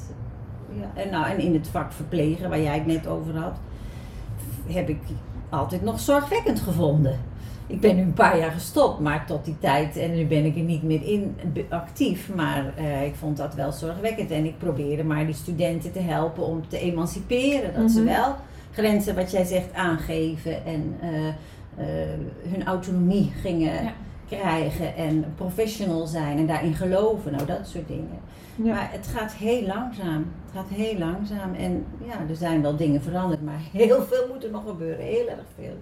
ja. 0.79 1.01
en, 1.01 1.09
nou, 1.11 1.25
en 1.25 1.39
in 1.39 1.53
het 1.53 1.67
vak 1.67 1.91
verplegen, 1.91 2.49
waar 2.49 2.61
jij 2.61 2.77
het 2.77 2.85
net 2.85 3.07
over 3.07 3.37
had, 3.37 3.57
heb 4.67 4.89
ik 4.89 4.99
altijd 5.49 5.81
nog 5.81 5.99
zorgwekkend 5.99 6.59
gevonden. 6.59 7.19
Ik 7.67 7.79
ben 7.79 7.95
nu 7.95 8.01
een 8.01 8.13
paar 8.13 8.37
jaar 8.37 8.51
gestopt, 8.51 8.99
maar 8.99 9.25
tot 9.25 9.45
die 9.45 9.59
tijd, 9.59 9.97
en 9.97 10.15
nu 10.15 10.25
ben 10.25 10.45
ik 10.45 10.55
er 10.55 10.61
niet 10.61 10.83
meer 10.83 11.03
in 11.03 11.35
actief, 11.69 12.33
maar 12.35 12.73
uh, 12.79 13.05
ik 13.05 13.15
vond 13.15 13.37
dat 13.37 13.55
wel 13.55 13.71
zorgwekkend. 13.71 14.31
En 14.31 14.45
ik 14.45 14.57
probeerde 14.57 15.03
maar 15.03 15.25
die 15.25 15.35
studenten 15.35 15.91
te 15.91 15.99
helpen 15.99 16.45
om 16.45 16.67
te 16.67 16.79
emanciperen. 16.79 17.73
Dat 17.73 17.73
mm 17.73 17.79
-hmm. 17.79 17.89
ze 17.89 18.01
mhm. 18.01 18.09
wel 18.09 18.35
grenzen, 18.71 19.15
wat 19.15 19.31
jij 19.31 19.43
zegt, 19.43 19.73
aangeven 19.73 20.65
en 20.65 20.95
uh, 21.03 21.09
uh, 21.27 21.33
hun 22.51 22.65
autonomie 22.65 23.31
gingen. 23.41 23.83
Ja 23.83 23.93
krijgen 24.37 24.95
en 24.95 25.33
professional 25.35 26.07
zijn 26.07 26.37
en 26.37 26.47
daarin 26.47 26.73
geloven. 26.73 27.31
Nou, 27.31 27.45
dat 27.45 27.67
soort 27.67 27.87
dingen. 27.87 28.19
Maar 28.55 28.91
het 28.91 29.07
gaat 29.07 29.31
heel 29.33 29.61
langzaam. 29.61 30.31
Het 30.45 30.53
gaat 30.53 30.69
heel 30.69 30.97
langzaam. 30.97 31.53
En 31.53 31.85
ja, 32.05 32.19
er 32.29 32.35
zijn 32.35 32.61
wel 32.61 32.75
dingen 32.75 33.01
veranderd, 33.01 33.41
maar 33.41 33.59
heel 33.71 34.03
veel 34.03 34.27
moet 34.27 34.43
er 34.43 34.51
nog 34.51 34.63
gebeuren. 34.67 35.05
Heel 35.05 35.27
erg 35.29 35.45
veel. 35.55 35.77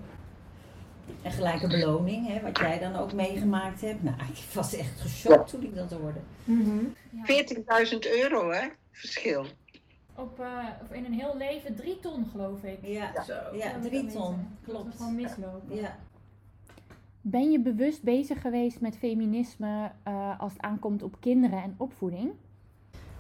En 1.22 1.32
gelijke 1.32 1.68
beloning, 1.68 2.28
hè, 2.28 2.42
wat 2.42 2.58
jij 2.58 2.80
dan 2.80 2.96
ook 2.96 3.14
meegemaakt 3.14 3.82
hebt. 3.82 4.04
Nou, 4.04 4.16
ik 4.18 4.54
was 4.54 4.76
echt 4.76 5.02
geschokt 5.02 5.50
toen 5.50 5.64
ik 5.64 5.76
dat 5.76 5.92
hoorde. 5.92 6.20
Mm 6.44 6.64
-hmm. 6.64 6.96
ja. 7.26 7.86
40.000 7.92 7.98
euro, 8.00 8.52
hè? 8.52 8.68
Verschil. 8.92 9.46
Op, 10.16 10.40
uh, 10.40 10.98
in 10.98 11.06
een 11.06 11.14
heel 11.14 11.38
leven 11.38 11.76
drie 11.76 12.00
ton, 12.00 12.28
geloof 12.32 12.64
ik. 12.64 12.78
Ja, 12.82 13.24
Zo. 13.24 13.34
ja 13.54 13.80
drie 13.82 14.06
ton. 14.06 14.58
Klopt. 14.64 14.86
Dat 14.86 14.96
gewoon 14.98 15.16
mislopen. 15.16 15.76
Ja. 15.76 15.98
Ben 17.32 17.52
je 17.52 17.60
bewust 17.60 18.04
bezig 18.04 18.42
geweest 18.42 18.82
met 18.82 18.98
feminisme 18.98 19.92
uh, 20.08 20.40
als 20.40 20.54
het 20.54 20.62
aankomt 20.62 21.04
op 21.04 21.16
kinderen 21.20 21.64
en 21.64 21.76
opvoeding? 21.78 22.32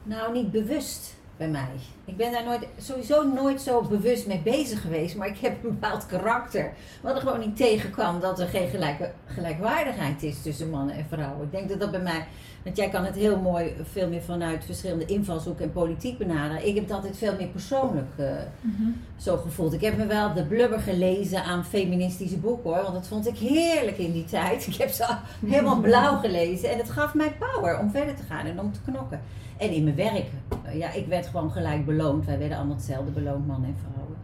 Nou, 0.04 0.34
niet 0.34 0.52
bewust 0.52 1.19
bij 1.40 1.50
mij. 1.50 1.70
Ik 2.06 2.18
ben 2.18 2.32
daar 2.32 2.44
nooit, 2.44 2.68
sowieso 2.78 3.24
nooit 3.24 3.62
zo 3.62 3.82
bewust 3.82 4.28
mee 4.28 4.42
bezig 4.44 4.82
geweest, 4.82 5.16
maar 5.16 5.28
ik 5.28 5.38
heb 5.38 5.64
een 5.64 5.70
bepaald 5.70 6.06
karakter. 6.06 6.74
Wat 7.02 7.16
er 7.16 7.22
gewoon 7.22 7.40
niet 7.40 7.58
tegenkwam 7.58 8.20
dat 8.20 8.40
er 8.40 8.48
geen 8.48 8.70
gelijke, 8.70 9.12
gelijkwaardigheid 9.26 10.24
is 10.24 10.42
tussen 10.42 10.70
mannen 10.70 10.96
en 10.96 11.06
vrouwen. 11.10 11.46
Ik 11.46 11.52
denk 11.52 11.70
dat 11.70 11.80
dat 11.80 11.92
bij 11.92 12.02
mij 12.02 12.26
want 12.64 12.78
jij 12.78 12.90
kan 12.90 13.06
het 13.06 13.16
heel 13.16 13.40
mooi 13.40 13.74
veel 13.92 14.08
meer 14.08 14.22
vanuit 14.22 14.66
verschillende 14.66 15.06
invalshoeken 15.06 15.66
en 15.66 15.72
politiek 15.72 16.18
benaderen. 16.18 16.68
Ik 16.68 16.76
heb 16.76 16.84
het 16.84 16.94
altijd 16.94 17.18
veel 17.18 17.36
meer 17.38 17.48
persoonlijk 17.48 18.08
uh, 18.20 18.28
mm-hmm. 18.62 19.02
zo 19.18 19.38
gevoeld. 19.38 19.74
Ik 19.74 19.82
heb 19.82 19.98
me 19.98 20.06
wel 20.06 20.34
de 20.34 20.46
blubber 20.46 20.80
gelezen 20.80 21.44
aan 21.44 21.66
feministische 21.66 22.38
boeken 22.38 22.70
hoor. 22.70 22.82
Want 22.82 22.94
dat 22.94 23.08
vond 23.08 23.28
ik 23.28 23.38
heerlijk 23.38 23.98
in 23.98 24.12
die 24.12 24.26
tijd. 24.26 24.68
Ik 24.68 24.76
heb 24.76 24.90
ze 24.90 25.06
helemaal 25.46 25.80
blauw 25.80 26.18
gelezen. 26.18 26.72
En 26.72 26.78
het 26.78 26.90
gaf 26.90 27.14
mij 27.14 27.36
power 27.40 27.80
om 27.80 27.92
verder 27.92 28.16
te 28.16 28.24
gaan 28.24 28.46
en 28.46 28.60
om 28.60 28.74
te 28.74 28.80
knokken. 28.86 29.22
En 29.60 29.72
in 29.72 29.84
mijn 29.84 29.96
werk. 29.96 30.26
Ja, 30.74 30.92
ik 30.92 31.08
werd 31.08 31.28
gewoon 31.28 31.52
gelijk 31.52 31.86
beloond. 31.86 32.26
Wij 32.26 32.40
werden 32.40 32.58
allemaal 32.58 32.76
hetzelfde 32.76 33.12
beloond, 33.12 33.48
mannen 33.48 33.70
en 33.70 33.76
vrouwen. 33.92 34.16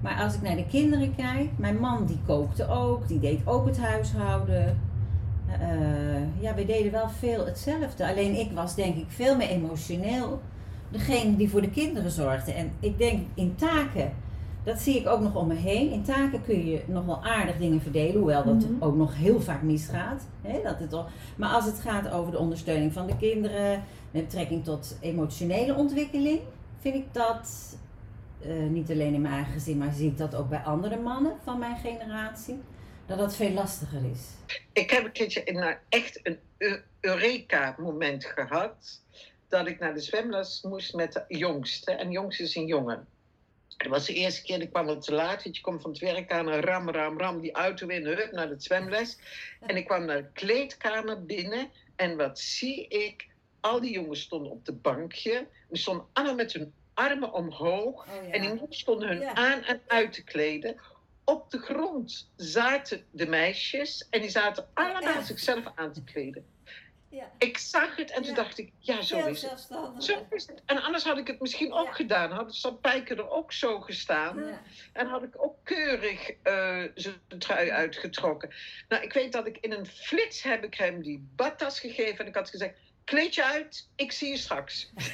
Maar 0.00 0.22
als 0.22 0.34
ik 0.34 0.42
naar 0.42 0.56
de 0.56 0.66
kinderen 0.66 1.14
kijk, 1.14 1.50
mijn 1.56 1.76
man 1.76 2.06
die 2.06 2.18
kookte 2.26 2.68
ook, 2.68 3.08
die 3.08 3.20
deed 3.20 3.40
ook 3.44 3.66
het 3.66 3.78
huishouden. 3.78 4.78
Uh, 5.48 6.42
ja, 6.42 6.54
we 6.54 6.64
deden 6.64 6.92
wel 6.92 7.08
veel 7.08 7.46
hetzelfde. 7.46 8.08
Alleen 8.08 8.38
ik 8.38 8.50
was 8.54 8.74
denk 8.74 8.96
ik 8.96 9.06
veel 9.08 9.36
meer 9.36 9.48
emotioneel 9.48 10.40
degene 10.88 11.36
die 11.36 11.50
voor 11.50 11.60
de 11.60 11.70
kinderen 11.70 12.10
zorgde. 12.10 12.52
En 12.52 12.70
ik 12.80 12.98
denk 12.98 13.26
in 13.34 13.54
taken, 13.54 14.12
dat 14.62 14.78
zie 14.78 14.98
ik 14.98 15.06
ook 15.06 15.20
nog 15.20 15.34
om 15.34 15.46
me 15.46 15.54
heen. 15.54 15.90
In 15.90 16.02
taken 16.02 16.42
kun 16.42 16.66
je 16.66 16.82
nog 16.86 17.04
wel 17.04 17.24
aardig 17.24 17.56
dingen 17.56 17.80
verdelen, 17.80 18.16
hoewel 18.16 18.44
dat 18.44 18.54
mm 18.54 18.76
ook 18.80 18.96
nog 18.96 19.16
heel 19.16 19.40
vaak 19.40 19.62
misgaat. 19.62 20.26
Hè, 20.42 20.60
dat 20.62 20.78
het 20.78 20.92
al, 20.92 21.06
maar 21.36 21.50
als 21.50 21.64
het 21.64 21.80
gaat 21.80 22.10
over 22.10 22.32
de 22.32 22.38
ondersteuning 22.38 22.92
van 22.92 23.06
de 23.06 23.16
kinderen, 23.16 23.82
met 24.10 24.24
betrekking 24.24 24.64
tot 24.64 24.96
emotionele 25.00 25.74
ontwikkeling, 25.74 26.40
vind 26.80 26.94
ik 26.94 27.14
dat 27.14 27.76
uh, 28.46 28.62
niet 28.62 28.90
alleen 28.90 29.14
in 29.14 29.20
mijn 29.20 29.34
eigen 29.34 29.52
gezin, 29.52 29.78
maar 29.78 29.92
zie 29.92 30.10
ik 30.10 30.18
dat 30.18 30.34
ook 30.34 30.48
bij 30.48 30.62
andere 30.62 30.96
mannen 30.96 31.36
van 31.44 31.58
mijn 31.58 31.76
generatie 31.76 32.60
dat 33.08 33.18
dat 33.18 33.36
veel 33.36 33.50
lastiger 33.50 34.10
is. 34.10 34.20
Ik 34.72 34.90
heb 34.90 35.04
een 35.04 35.12
keertje 35.12 35.78
echt 35.88 36.20
een 36.22 36.38
Eureka-moment 37.00 38.24
gehad. 38.24 39.02
Dat 39.48 39.66
ik 39.66 39.78
naar 39.78 39.94
de 39.94 40.00
zwemles 40.00 40.62
moest 40.62 40.94
met 40.94 41.12
de 41.12 41.38
jongste. 41.38 41.92
En 41.92 42.06
de 42.06 42.12
jongste 42.12 42.42
is 42.42 42.56
een 42.56 42.66
jongen. 42.66 43.06
Dat 43.76 43.88
was 43.88 44.06
de 44.06 44.14
eerste 44.14 44.42
keer, 44.42 44.60
ik 44.60 44.70
kwam 44.70 44.88
al 44.88 45.00
te 45.00 45.14
laat. 45.14 45.42
Je 45.42 45.60
komt 45.60 45.82
van 45.82 45.90
het 45.90 46.00
werk 46.00 46.32
aan 46.32 46.50
en 46.50 46.60
ram, 46.60 46.90
ram, 46.90 47.18
ram. 47.18 47.40
Die 47.40 47.52
auto 47.52 47.86
in, 47.86 48.06
hup, 48.06 48.32
naar 48.32 48.48
de 48.48 48.54
zwemles. 48.58 49.18
En 49.60 49.76
ik 49.76 49.86
kwam 49.86 50.04
naar 50.04 50.22
de 50.22 50.32
kleedkamer 50.32 51.24
binnen. 51.24 51.70
En 51.96 52.16
wat 52.16 52.38
zie 52.38 52.88
ik? 52.88 53.28
Al 53.60 53.80
die 53.80 53.92
jongens 53.92 54.20
stonden 54.20 54.52
op 54.52 54.64
de 54.64 54.72
bankje. 54.72 55.46
Die 55.68 55.78
stonden 55.78 56.06
allemaal 56.12 56.34
met 56.34 56.52
hun 56.52 56.72
armen 56.94 57.32
omhoog. 57.32 58.06
Oh, 58.06 58.26
ja. 58.26 58.32
En 58.32 58.56
die 58.56 58.66
stonden 58.68 59.08
hun 59.08 59.24
aan 59.36 59.62
en 59.64 59.80
uit 59.86 60.12
te 60.12 60.24
kleden 60.24 60.80
op 61.24 61.50
de 61.50 61.58
grond 61.58 62.30
zaten 62.36 63.04
de 63.10 63.26
meisjes 63.26 64.06
en 64.10 64.20
die 64.20 64.30
zaten 64.30 64.68
allemaal 64.74 65.22
zichzelf 65.22 65.64
aan 65.74 65.92
te 65.92 66.04
kleden. 66.04 66.46
Ja. 67.10 67.32
Ik 67.38 67.58
zag 67.58 67.96
het 67.96 68.10
en 68.10 68.22
toen 68.22 68.30
Ja. 68.34 68.42
dacht 68.42 68.58
ik, 68.58 68.72
ja, 68.78 69.02
zo 69.02 69.26
is 69.26 69.42
het. 69.42 69.60
Zo 69.98 70.26
is 70.30 70.46
het. 70.46 70.62
En 70.66 70.82
anders 70.82 71.04
had 71.04 71.18
ik 71.18 71.26
het 71.26 71.40
misschien 71.40 71.72
ook 71.72 71.86
Ja. 71.86 71.92
gedaan. 71.92 72.30
Had 72.30 72.54
Sam 72.54 72.80
Pijker 72.80 73.18
er 73.18 73.30
ook 73.30 73.52
zo 73.52 73.80
gestaan. 73.80 74.60
En 74.92 75.06
had 75.06 75.22
ik 75.22 75.42
ook 75.42 75.56
keurig 75.62 76.30
eh, 76.42 76.82
zijn 76.94 77.20
trui 77.38 77.70
uitgetrokken. 77.70 78.50
Nou, 78.88 79.02
ik 79.02 79.12
weet 79.12 79.32
dat 79.32 79.46
ik 79.46 79.58
in 79.60 79.72
een 79.72 79.86
flits 79.86 80.42
heb 80.42 80.64
ik 80.64 80.74
hem 80.74 81.02
die 81.02 81.28
badtas 81.36 81.80
gegeven. 81.80 82.18
En 82.18 82.26
ik 82.26 82.34
had 82.34 82.50
gezegd, 82.50 82.78
kleed 83.08 83.34
je 83.34 83.44
uit, 83.44 83.88
ik 83.96 84.12
zie 84.12 84.28
je 84.28 84.36
straks. 84.36 84.90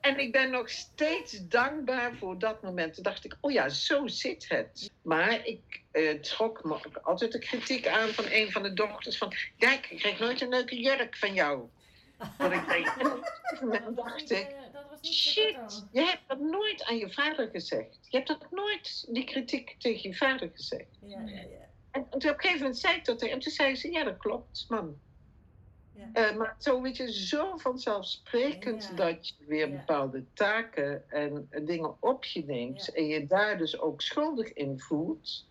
en 0.00 0.18
ik 0.18 0.32
ben 0.32 0.50
nog 0.50 0.70
steeds 0.70 1.48
dankbaar 1.48 2.16
voor 2.16 2.38
dat 2.38 2.62
moment. 2.62 2.94
Toen 2.94 3.02
dacht 3.02 3.24
ik, 3.24 3.36
oh 3.40 3.52
ja, 3.52 3.68
zo 3.68 4.06
zit 4.06 4.48
het. 4.48 4.90
Maar 5.02 5.46
ik 5.46 5.82
eh, 5.90 6.20
trok 6.20 6.60
altijd 7.02 7.32
de 7.32 7.38
kritiek 7.38 7.86
aan 7.86 8.08
van 8.08 8.24
een 8.28 8.52
van 8.52 8.62
de 8.62 8.72
dochters. 8.72 9.18
Van, 9.18 9.32
ja, 9.56 9.72
ik 9.72 9.80
kreeg 9.80 10.18
nooit 10.18 10.40
een 10.40 10.48
leuke 10.48 10.80
jurk 10.80 11.16
van 11.16 11.34
jou. 11.34 11.68
Dat 12.38 12.52
ik 12.52 12.68
denk, 12.68 12.86
en 13.84 13.94
dacht 13.94 14.30
ik... 14.30 14.46
Shit, 15.02 15.86
je 15.92 16.00
hebt 16.00 16.22
dat 16.26 16.40
nooit 16.40 16.84
aan 16.84 16.96
je 16.96 17.12
vader 17.12 17.48
gezegd. 17.52 17.98
Je 18.08 18.16
hebt 18.16 18.28
dat 18.28 18.50
nooit, 18.50 19.06
die 19.08 19.24
kritiek 19.24 19.76
tegen 19.78 20.10
je 20.10 20.16
vader 20.16 20.50
gezegd. 20.54 20.98
Ja, 21.00 21.22
ja, 21.26 21.40
ja. 21.40 21.66
En 21.90 22.06
op 22.10 22.14
een 22.14 22.20
gegeven 22.20 22.58
moment 22.58 22.78
zei 22.78 22.96
ik 22.96 23.04
dat 23.04 23.18
tegen 23.18 23.34
en 23.34 23.40
toen 23.40 23.52
zei 23.52 23.76
ze, 23.76 23.90
ja 23.90 24.04
dat 24.04 24.16
klopt, 24.16 24.64
mam. 24.68 25.00
Ja. 25.98 26.28
Eh, 26.28 26.36
maar 26.36 26.56
zo 26.58 26.82
weet 26.82 26.96
je, 26.96 27.12
zo 27.12 27.56
vanzelfsprekend 27.56 28.88
Ja. 28.90 28.96
dat 28.96 29.28
je 29.28 29.34
weer 29.46 29.70
bepaalde 29.70 30.24
taken 30.34 31.10
en 31.10 31.46
eh, 31.50 31.66
dingen 31.66 31.96
op 32.00 32.24
je 32.24 32.44
neemt 32.44 32.88
en 32.92 33.06
je 33.06 33.26
daar 33.26 33.58
dus 33.58 33.78
ook 33.80 34.00
schuldig 34.02 34.52
in 34.52 34.80
voelt. 34.80 35.46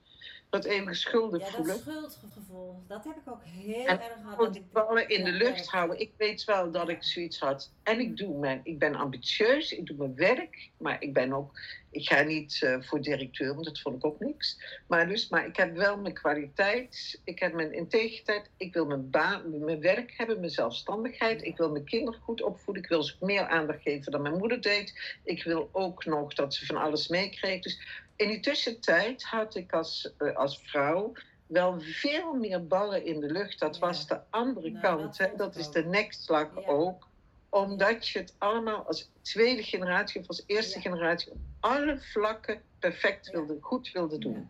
Dat 0.50 0.66
eeuwige 0.66 0.94
schuldig 0.94 1.40
Ja, 1.40 1.46
dat 1.46 1.56
voelen. 1.56 1.80
schuldgevoel, 1.80 2.84
dat 2.88 3.04
heb 3.04 3.16
ik 3.16 3.32
ook 3.32 3.44
heel 3.44 3.86
En 3.86 4.00
erg 4.02 4.14
gehad. 4.22 4.38
Dat 4.38 4.56
ik- 4.56 4.72
ballen 4.72 5.10
in 5.10 5.24
de 5.24 5.32
lucht 5.32 5.68
houden. 5.68 6.00
Ik 6.00 6.12
weet 6.18 6.44
wel 6.44 6.72
dat 6.72 6.90
ik 6.90 7.04
zoiets 7.04 7.40
had. 7.40 7.72
En 7.84 8.00
ik 8.00 8.18
doe 8.18 8.38
mijn, 8.40 8.62
ik 8.64 8.80
ben 8.80 8.96
ambitieus, 8.96 9.72
ik 9.72 9.86
doe 9.86 9.98
mijn 9.98 10.16
werk, 10.16 10.70
maar 10.78 11.02
ik 11.02 11.14
ben 11.14 11.34
ook, 11.34 11.60
ik 11.92 12.08
ga 12.08 12.22
niet 12.22 12.60
eh, 12.64 12.82
voor 12.82 13.02
directeur, 13.02 13.54
want 13.54 13.66
dat 13.66 13.80
vond 13.80 13.96
ik 13.96 14.06
ook 14.06 14.20
niks. 14.20 14.60
Maar 14.88 15.08
dus, 15.08 15.30
maar 15.30 15.46
ik 15.48 15.56
heb 15.56 15.76
wel 15.76 15.98
mijn 15.98 16.14
kwaliteit, 16.14 17.22
ik 17.24 17.40
heb 17.40 17.54
mijn 17.54 17.74
integriteit, 17.74 18.50
ik 18.58 18.74
wil 18.74 18.86
mijn 18.86 19.10
baan, 19.10 19.64
mijn 19.66 19.82
werk 19.82 20.14
hebben, 20.18 20.40
mijn 20.40 20.52
zelfstandigheid. 20.52 21.44
Ik 21.44 21.58
wil 21.58 21.72
mijn 21.72 21.86
kinderen 21.86 22.20
goed 22.20 22.42
opvoeden, 22.42 22.84
ik 22.84 22.90
wil 22.90 23.04
ze 23.04 23.16
meer 23.20 23.48
aandacht 23.48 23.82
geven 23.82 24.12
dan 24.12 24.22
mijn 24.22 24.38
moeder 24.38 24.62
deed. 24.62 25.18
Ik 25.24 25.44
wil 25.44 25.70
ook 25.72 26.06
nog 26.06 26.34
dat 26.34 26.54
ze 26.54 26.66
van 26.66 26.76
alles 26.78 27.08
meekreeg. 27.08 27.62
Dus 27.62 28.06
in 28.18 28.28
die 28.28 28.40
tussentijd 28.40 29.24
had 29.24 29.56
ik 29.56 29.74
als, 29.74 30.14
eh, 30.18 30.36
als 30.36 30.62
vrouw 30.64 31.14
wel 31.48 31.80
veel 31.82 32.34
meer 32.34 32.68
ballen 32.68 33.06
in 33.06 33.20
de 33.20 33.32
lucht. 33.32 33.60
Dat 33.60 33.76
Ja. 33.76 33.82
was 33.82 34.08
de 34.08 34.20
andere 34.30 34.70
Nou, 34.70 34.82
kant. 34.82 35.18
dat 35.18 35.28
hè. 35.30 35.36
Dat 35.36 35.56
is 35.56 35.72
de 35.72 35.84
nekslag 35.86 36.50
Ja. 36.56 36.66
ook. 36.68 37.08
Omdat 37.50 38.08
je 38.08 38.20
het 38.20 38.36
allemaal 38.38 38.86
als 38.88 39.10
tweede 39.22 39.64
generatie 39.64 40.22
of 40.22 40.28
als 40.28 40.44
eerste 40.46 40.76
Ja. 40.76 40.82
generatie 40.82 41.32
op 41.32 41.38
alle 41.60 42.00
vlakken 42.00 42.62
perfect 42.80 43.30
wilde, 43.32 43.58
goed 43.62 43.92
wilde 43.92 44.18
doen. 44.18 44.50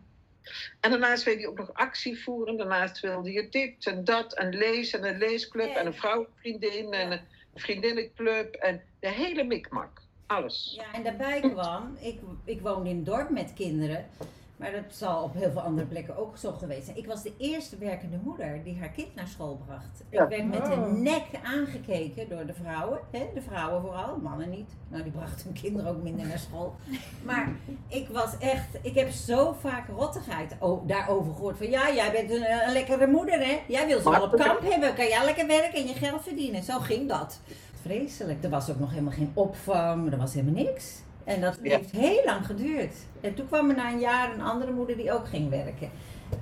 En 0.80 0.90
daarnaast 0.90 1.24
wilde 1.24 1.40
je 1.40 1.48
ook 1.48 1.58
nog 1.58 1.72
actie 1.74 2.22
voeren. 2.22 2.56
Daarnaast 2.56 3.00
wilde 3.00 3.32
je 3.32 3.48
dit 3.48 3.86
en 3.86 4.04
dat 4.04 4.34
en 4.34 4.54
lezen 4.54 5.04
en 5.04 5.12
een 5.12 5.18
leesclub 5.18 5.74
en 5.74 5.86
een 5.86 5.94
vrouwenvriendin 5.94 6.92
en 6.92 7.12
een 7.12 7.20
vriendinnenclub 7.54 8.54
en 8.54 8.82
de 9.00 9.08
hele 9.08 9.44
mikmak. 9.44 10.02
Alles. 10.28 10.74
Ja, 10.76 10.98
en 10.98 11.02
daarbij 11.02 11.40
kwam, 11.54 11.96
ik, 12.00 12.20
ik 12.44 12.60
woonde 12.60 12.90
in 12.90 12.96
een 12.96 13.04
dorp 13.04 13.30
met 13.30 13.52
kinderen, 13.54 14.06
maar 14.56 14.72
dat 14.72 14.82
zal 14.88 15.22
op 15.22 15.34
heel 15.34 15.50
veel 15.50 15.60
andere 15.60 15.86
plekken 15.86 16.16
ook 16.16 16.36
zo 16.36 16.52
geweest 16.52 16.84
zijn. 16.84 16.96
Ik 16.96 17.06
was 17.06 17.22
de 17.22 17.32
eerste 17.38 17.76
werkende 17.76 18.18
moeder 18.22 18.60
die 18.64 18.78
haar 18.78 18.88
kind 18.88 19.14
naar 19.14 19.26
school 19.28 19.60
bracht. 19.66 20.02
Ja. 20.10 20.22
Ik 20.22 20.28
werd 20.28 20.48
met 20.48 20.64
de 20.64 20.72
Oh. 20.72 20.92
nek 20.92 21.24
aangekeken 21.42 22.28
door 22.28 22.46
de 22.46 22.54
vrouwen, 22.54 22.98
hè? 23.10 23.26
de 23.34 23.42
vrouwen 23.42 23.80
vooral, 23.82 24.16
mannen 24.22 24.50
niet. 24.50 24.70
Nou, 24.88 25.02
die 25.02 25.12
brachten 25.12 25.44
hun 25.44 25.60
kinderen 25.60 25.90
ook 25.90 26.02
minder 26.02 26.26
naar 26.26 26.38
school. 26.38 26.74
Maar 27.24 27.48
ik 27.88 28.08
was 28.08 28.38
echt, 28.38 28.68
ik 28.82 28.94
heb 28.94 29.10
zo 29.10 29.52
vaak 29.60 29.88
rottigheid 29.88 30.56
daarover 30.86 31.34
gehoord. 31.34 31.56
Van 31.56 31.70
ja, 31.70 31.92
jij 31.94 32.12
bent 32.12 32.30
een, 32.30 32.52
een 32.66 32.72
lekkere 32.72 33.06
moeder 33.06 33.38
hè, 33.46 33.58
jij 33.68 33.86
wil 33.86 34.00
ze 34.00 34.10
wel 34.10 34.22
op 34.22 34.36
kamp 34.36 34.60
hebben, 34.70 34.94
kan 34.94 35.06
jij 35.08 35.24
lekker 35.24 35.46
werken 35.46 35.78
en 35.80 35.86
je 35.86 35.94
geld 35.94 36.22
verdienen. 36.22 36.62
Zo 36.62 36.78
ging 36.78 37.08
dat. 37.08 37.40
Vreselijk. 37.92 38.44
Er 38.44 38.50
was 38.50 38.70
ook 38.70 38.78
nog 38.78 38.90
helemaal 38.90 39.12
geen 39.12 39.30
opvang, 39.34 40.12
er 40.12 40.18
was 40.18 40.34
helemaal 40.34 40.62
niks. 40.64 41.00
En 41.24 41.40
dat 41.40 41.58
Ja. 41.62 41.76
heeft 41.76 41.90
heel 41.90 42.22
lang 42.24 42.46
geduurd. 42.46 42.94
En 43.20 43.34
toen 43.34 43.46
kwam 43.46 43.70
er 43.70 43.76
na 43.76 43.92
een 43.92 43.98
jaar 44.00 44.34
een 44.34 44.40
andere 44.40 44.72
moeder 44.72 44.96
die 44.96 45.12
ook 45.12 45.28
ging 45.28 45.50
werken. 45.50 45.90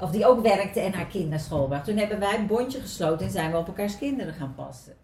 Of 0.01 0.11
die 0.11 0.27
ook 0.27 0.43
werkte 0.43 0.81
en 0.81 0.93
haar 0.93 1.07
kind 1.07 1.29
naar 1.31 1.41
school 1.41 1.67
bracht. 1.67 1.85
Toen 1.85 1.97
hebben 1.97 2.19
wij 2.19 2.39
een 2.39 2.47
bondje 2.47 2.81
gesloten 2.81 3.27
en 3.27 3.33
zijn 3.33 3.51
we 3.51 3.57
op 3.59 3.67
elkaars 3.67 3.99
kinderen 3.99 4.35
gaan 4.35 4.55
passen. 4.57 4.95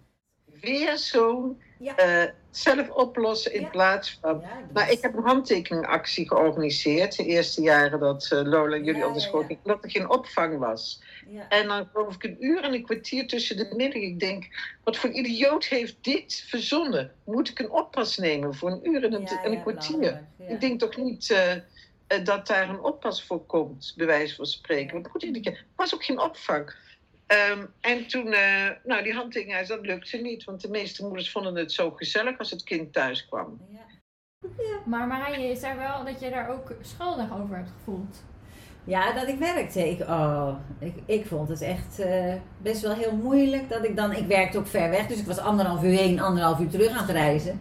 Weer 0.62 0.98
zo'n 0.98 1.60
Ja. 1.78 1.96
eh, 1.96 2.30
zelf 2.50 2.90
oplossen 2.90 3.52
in 3.54 3.60
Ja. 3.60 3.68
plaats 3.68 4.18
van 4.20 4.40
Ja, 4.40 4.60
was- 4.72 4.90
ik 4.90 5.02
heb 5.02 5.16
een 5.16 5.22
handtekeningactie 5.22 6.28
georganiseerd. 6.28 7.16
De 7.16 7.24
eerste 7.24 7.62
jaren 7.62 8.00
dat 8.00 8.28
eh, 8.30 8.42
Lola 8.42 8.76
en 8.76 8.84
jullie 8.84 9.06
op 9.06 9.14
de 9.14 9.20
school 9.20 9.40
ja. 9.40 9.46
gingen. 9.46 9.62
Dat 9.64 9.84
er 9.84 9.90
geen 9.90 10.10
opvang 10.10 10.58
was. 10.58 11.02
En 11.48 11.68
dan 11.68 11.88
geloof 11.92 12.14
ik 12.14 12.22
een 12.24 12.36
uur 12.44 12.62
en 12.62 12.74
een 12.74 12.84
kwartier 12.84 13.26
tussen 13.26 13.56
de 13.56 13.72
middag. 13.76 14.02
Ik 14.02 14.20
denk, 14.20 14.46
wat 14.84 14.96
voor 14.96 15.10
idioot 15.10 15.64
heeft 15.64 15.96
dit 16.00 16.44
verzonnen? 16.48 17.12
Moet 17.24 17.48
ik 17.48 17.58
een 17.58 17.70
oppas 17.70 18.16
nemen 18.18 18.54
voor 18.54 18.70
een 18.70 18.88
uur 18.90 19.04
en 19.04 19.12
een, 19.12 19.26
en 19.26 19.60
kwartier? 19.62 20.22
Ik 20.48 20.60
denk 20.60 20.80
toch 20.80 20.96
niet 20.96 21.30
eh, 21.30 22.24
dat 22.24 22.46
daar 22.46 22.68
een 22.68 22.80
oppas 22.80 23.24
voor 23.24 23.46
komt, 23.46 23.94
bij 23.96 24.06
wijze 24.06 24.34
van 24.34 24.46
spreken. 24.46 24.92
Want 24.92 25.08
goed, 25.08 25.50
was 25.76 25.94
ook 25.94 26.04
geen 26.04 26.20
opvang. 26.20 26.74
Ehm, 27.32 27.66
en 27.80 28.06
toen, 28.06 28.32
eh, 28.32 28.68
nou, 28.84 29.02
die 29.02 29.14
handtekening, 29.14 29.66
dat 29.66 29.86
lukte 29.86 30.16
niet. 30.16 30.44
Want 30.44 30.60
de 30.60 30.68
meeste 30.68 31.02
moeders 31.02 31.30
vonden 31.30 31.56
het 31.56 31.72
zo 31.72 31.90
gezellig 31.90 32.38
als 32.38 32.50
het 32.50 32.62
kind 32.62 32.92
thuis 32.92 33.26
kwam. 33.26 33.60
Ja. 33.70 33.80
Maar 34.84 35.06
Marije, 35.06 35.48
je 35.48 35.56
zei 35.56 35.78
wel 35.78 36.04
dat 36.04 36.20
je 36.20 36.30
daar 36.30 36.50
ook 36.50 36.74
schuldig 36.80 37.40
over 37.40 37.56
hebt 37.56 37.70
gevoeld. 37.78 38.22
Ja, 38.84 39.12
dat 39.12 39.28
ik 39.28 39.38
werkte. 39.38 39.90
Ik, 39.90 40.00
oh, 40.00 40.54
ik, 40.78 40.94
ik 41.06 41.26
vond 41.26 41.48
het 41.48 41.60
echt 41.60 41.98
eh, 41.98 42.34
best 42.58 42.82
wel 42.82 42.94
heel 42.94 43.16
moeilijk. 43.16 43.68
Dat 43.68 43.84
ik 43.84 43.96
dan, 43.96 44.12
ik 44.12 44.26
werkte 44.26 44.58
ook 44.58 44.66
ver 44.66 44.90
weg, 44.90 45.06
dus 45.06 45.18
ik 45.18 45.26
was 45.26 45.38
anderhalf 45.38 45.82
uur 45.82 45.98
heen, 45.98 46.20
anderhalf 46.20 46.60
uur 46.60 46.70
terug 46.70 46.90
aan 46.90 47.06
het 47.06 47.10
reizen. 47.10 47.60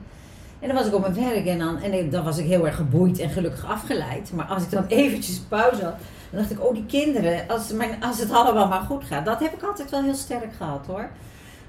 En 0.62 0.67
dan 0.67 0.76
was 0.76 0.86
ik 0.86 0.93
op 0.93 1.02
mijn 1.02 1.32
werk 1.32 1.45
en 1.45 1.60
dan, 1.60 1.78
en 1.78 2.10
dan 2.10 2.24
was 2.24 2.38
ik 2.38 2.45
heel 2.45 2.65
erg 2.65 2.76
geboeid 2.76 3.19
en 3.19 3.30
gelukkig 3.30 3.65
afgeleid. 3.65 4.32
Maar 4.34 4.45
als 4.45 4.63
ik 4.63 4.71
dan 4.71 4.86
eventjes 5.04 5.39
pauze 5.39 5.84
had, 5.84 5.95
dan 6.30 6.39
dacht 6.39 6.52
ik, 6.52 6.63
oh 6.63 6.74
die 6.74 6.86
kinderen, 6.86 7.47
als, 7.47 7.71
mijn, 7.71 8.04
als 8.04 8.19
het 8.19 8.32
allemaal 8.32 8.67
maar 8.67 8.82
goed 8.82 9.04
gaat. 9.04 9.26
Dat 9.26 9.39
heb 9.39 9.54
ik 9.54 9.63
altijd 9.63 9.89
wel 9.89 10.04
heel 10.04 10.15
sterk 10.15 10.54
gehad 10.58 10.86
hoor. 10.86 11.10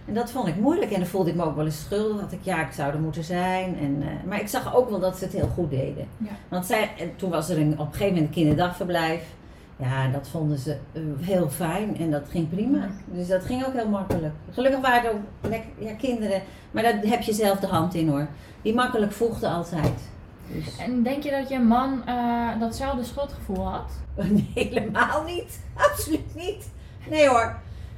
En 0.07 0.15
dat 0.15 0.31
vond 0.31 0.49
ik 0.49 0.57
moeilijk 0.57 0.91
en 0.91 0.99
dan 0.99 1.09
voelde 1.09 1.31
ik 1.31 1.37
me 1.37 1.45
ook 1.45 1.57
wel 1.57 1.65
eens 1.65 1.81
schuldig. 1.81 2.21
Dat 2.21 2.33
ik, 2.33 2.39
ja, 2.43 2.67
ik 2.67 2.73
zou 2.73 2.93
er 2.93 3.01
moeten 3.01 3.25
zijn. 3.25 3.79
En, 3.79 4.03
eh, 4.03 4.29
maar 4.29 4.41
ik 4.41 4.49
zag 4.49 4.75
ook 4.75 4.91
wel 4.91 5.01
dat 5.01 5.19
ze 5.19 5.25
het 5.25 5.33
heel 5.33 5.51
goed 5.55 5.71
deden. 5.71 6.07
Ja. 6.17 6.31
Want 6.49 6.67
zij, 6.67 6.91
en 6.99 7.17
toen 7.17 7.31
was 7.31 7.49
er 7.49 7.59
een, 7.59 7.73
op 7.73 7.79
een 7.79 7.93
gegeven 7.93 8.07
moment 8.07 8.25
een 8.25 8.33
kinderdagverblijf. 8.33 9.23
Ja, 9.77 10.09
dat 10.09 10.29
vonden 10.29 10.59
ze 10.59 10.77
eh, 10.93 11.03
heel 11.21 11.49
fijn 11.51 11.99
en 11.99 12.11
dat 12.11 12.29
ging 12.29 12.49
prima. 12.49 12.89
Dus 13.05 13.29
dat 13.29 13.45
ging 13.45 13.67
ook 13.67 13.73
heel 13.73 13.89
makkelijk. 13.89 14.35
Gelukkig 14.51 14.81
waren 14.81 15.05
er 15.05 15.11
ook 15.11 15.51
lekker, 15.51 15.71
ja, 15.79 15.95
kinderen, 15.95 16.43
maar 16.71 16.83
daar 16.83 16.99
heb 17.01 17.23
je 17.23 17.33
zelf 17.33 17.59
de 17.59 17.67
hand 17.67 17.95
in 17.95 18.09
hoor. 18.09 18.27
Die 18.63 18.75
makkelijk 18.75 19.13
voegden 19.13 19.51
altijd. 19.51 20.11
Dus, 20.47 20.77
En 20.77 21.03
denk 21.03 21.23
je 21.23 21.31
dat 21.31 21.49
je 21.49 21.59
man 21.59 22.07
eh, 22.07 22.61
datzelfde 22.61 23.05
schuldgevoel 23.05 23.67
had? 23.69 23.91
nee, 24.31 24.51
helemaal 24.55 25.25
niet. 25.25 25.61
Absoluut 25.75 26.35
niet. 26.35 26.71
Nee 27.11 27.29
hoor, 27.29 27.57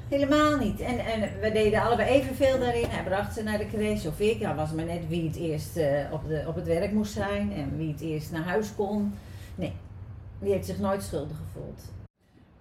helemaal 0.08 0.56
niet. 0.56 0.80
En, 0.80 0.98
en 0.98 1.20
we 1.40 1.50
deden 1.52 1.82
allebei 1.82 2.08
evenveel 2.08 2.58
daarin. 2.58 2.86
Hij 2.88 3.04
bracht 3.04 3.34
ze 3.34 3.42
naar 3.42 3.58
de 3.58 3.66
crash 3.66 4.06
of 4.06 4.20
ik. 4.20 4.38
Ja, 4.38 4.54
was 4.54 4.72
maar 4.72 4.84
net 4.84 5.08
wie 5.08 5.26
het 5.26 5.36
eerst 5.36 5.76
eh, 5.76 5.86
op, 6.10 6.28
de, 6.28 6.44
op 6.46 6.54
het 6.54 6.66
werk 6.66 6.92
moest 6.92 7.12
zijn 7.12 7.52
en 7.52 7.76
wie 7.76 7.92
het 7.92 8.00
eerst 8.00 8.32
naar 8.32 8.44
huis 8.44 8.74
kon. 8.76 9.14
Nee, 9.54 9.72
die 10.44 10.52
heeft 10.52 10.66
zich 10.66 10.78
nooit 10.78 11.02
schuldig 11.02 11.36
gevoeld. 11.36 11.82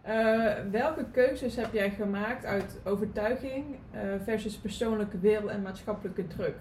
Eh, 0.02 0.54
welke 0.72 1.06
keuzes 1.12 1.56
heb 1.56 1.74
jij 1.74 1.90
gemaakt 1.90 2.46
uit 2.46 2.80
overtuiging 2.84 3.66
eh, 3.92 4.02
versus 4.24 4.58
persoonlijke 4.58 5.20
wil 5.20 5.52
en 5.52 5.62
maatschappelijke 5.62 6.28
druk? 6.28 6.56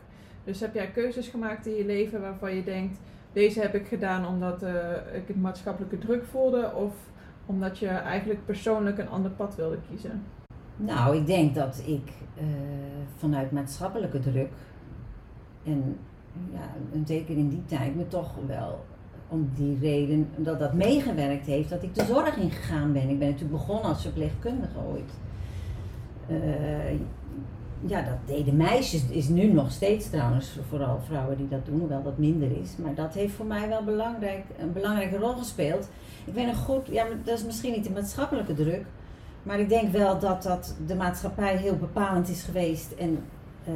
Dus 0.44 0.60
heb 0.60 0.74
jij 0.74 0.90
keuzes 0.90 1.28
gemaakt 1.28 1.66
in 1.66 1.74
je 1.74 1.84
leven 1.84 2.20
waarvan 2.20 2.54
je 2.54 2.64
denkt, 2.64 2.98
deze 3.32 3.60
heb 3.60 3.74
ik 3.74 3.86
gedaan 3.86 4.26
omdat 4.26 4.62
eh, 4.62 4.72
ik 5.12 5.28
het 5.28 5.40
maatschappelijke 5.40 5.98
druk 5.98 6.24
voelde 6.24 6.74
of 6.74 6.94
omdat 7.46 7.78
je 7.78 7.88
eigenlijk 7.88 8.46
persoonlijk 8.46 8.98
een 8.98 9.08
ander 9.08 9.30
pad 9.30 9.56
wilde 9.56 9.78
kiezen? 9.88 10.22
Nou, 10.76 11.16
ik 11.16 11.26
denk 11.26 11.54
dat 11.54 11.82
ik 11.86 12.12
vanuit 13.16 13.50
maatschappelijke 13.50 14.18
druk 14.18 14.50
en 15.64 15.98
ja, 16.52 16.74
en 16.92 17.06
zeker 17.06 17.36
in 17.36 17.48
die 17.48 17.64
tijd 17.64 17.96
me 17.96 18.08
toch 18.08 18.34
wel 18.46 18.84
om 19.32 19.50
die 19.54 19.78
reden 19.80 20.28
dat 20.36 20.58
dat 20.58 20.72
meegewerkt 20.72 21.46
heeft 21.46 21.68
dat 21.68 21.82
ik 21.82 21.94
de 21.94 22.04
zorg 22.04 22.36
ingegaan 22.36 22.92
ben. 22.92 23.08
Ik 23.08 23.18
ben 23.18 23.28
natuurlijk 23.28 23.58
begonnen 23.58 23.84
als 23.84 24.02
verpleegkundige 24.02 24.78
ooit. 24.92 25.10
Eh, 26.26 26.98
ja, 27.86 28.02
dat 28.02 28.36
deden 28.36 28.56
meisjes, 28.56 29.04
is 29.08 29.28
nu 29.28 29.52
nog 29.52 29.70
steeds 29.70 30.10
trouwens, 30.10 30.58
vooral 30.68 31.00
vrouwen 31.06 31.36
die 31.36 31.48
dat 31.48 31.66
doen, 31.66 31.78
hoewel 31.78 32.02
dat 32.02 32.18
minder 32.18 32.50
is. 32.62 32.76
Maar 32.76 32.94
dat 32.94 33.14
heeft 33.14 33.34
voor 33.34 33.46
mij 33.46 33.68
wel 33.68 33.84
belangrijk, 33.84 34.44
een 34.58 34.72
belangrijke 34.72 35.18
rol 35.18 35.32
gespeeld. 35.32 35.88
Ik 36.24 36.34
weet 36.34 36.46
nog 36.46 36.56
goed, 36.56 36.86
ja, 36.86 37.04
dat 37.24 37.38
is 37.38 37.44
misschien 37.44 37.72
niet 37.72 37.84
de 37.84 37.90
maatschappelijke 37.90 38.54
druk, 38.54 38.84
Maar 39.42 39.60
ik 39.60 39.68
denk 39.68 39.92
wel 39.92 40.18
dat 40.18 40.42
dat 40.42 40.76
de 40.86 40.94
maatschappij 40.94 41.56
heel 41.56 41.76
bepalend 41.76 42.28
is 42.28 42.42
geweest 42.42 42.92
en 42.92 43.18
eh, 43.66 43.74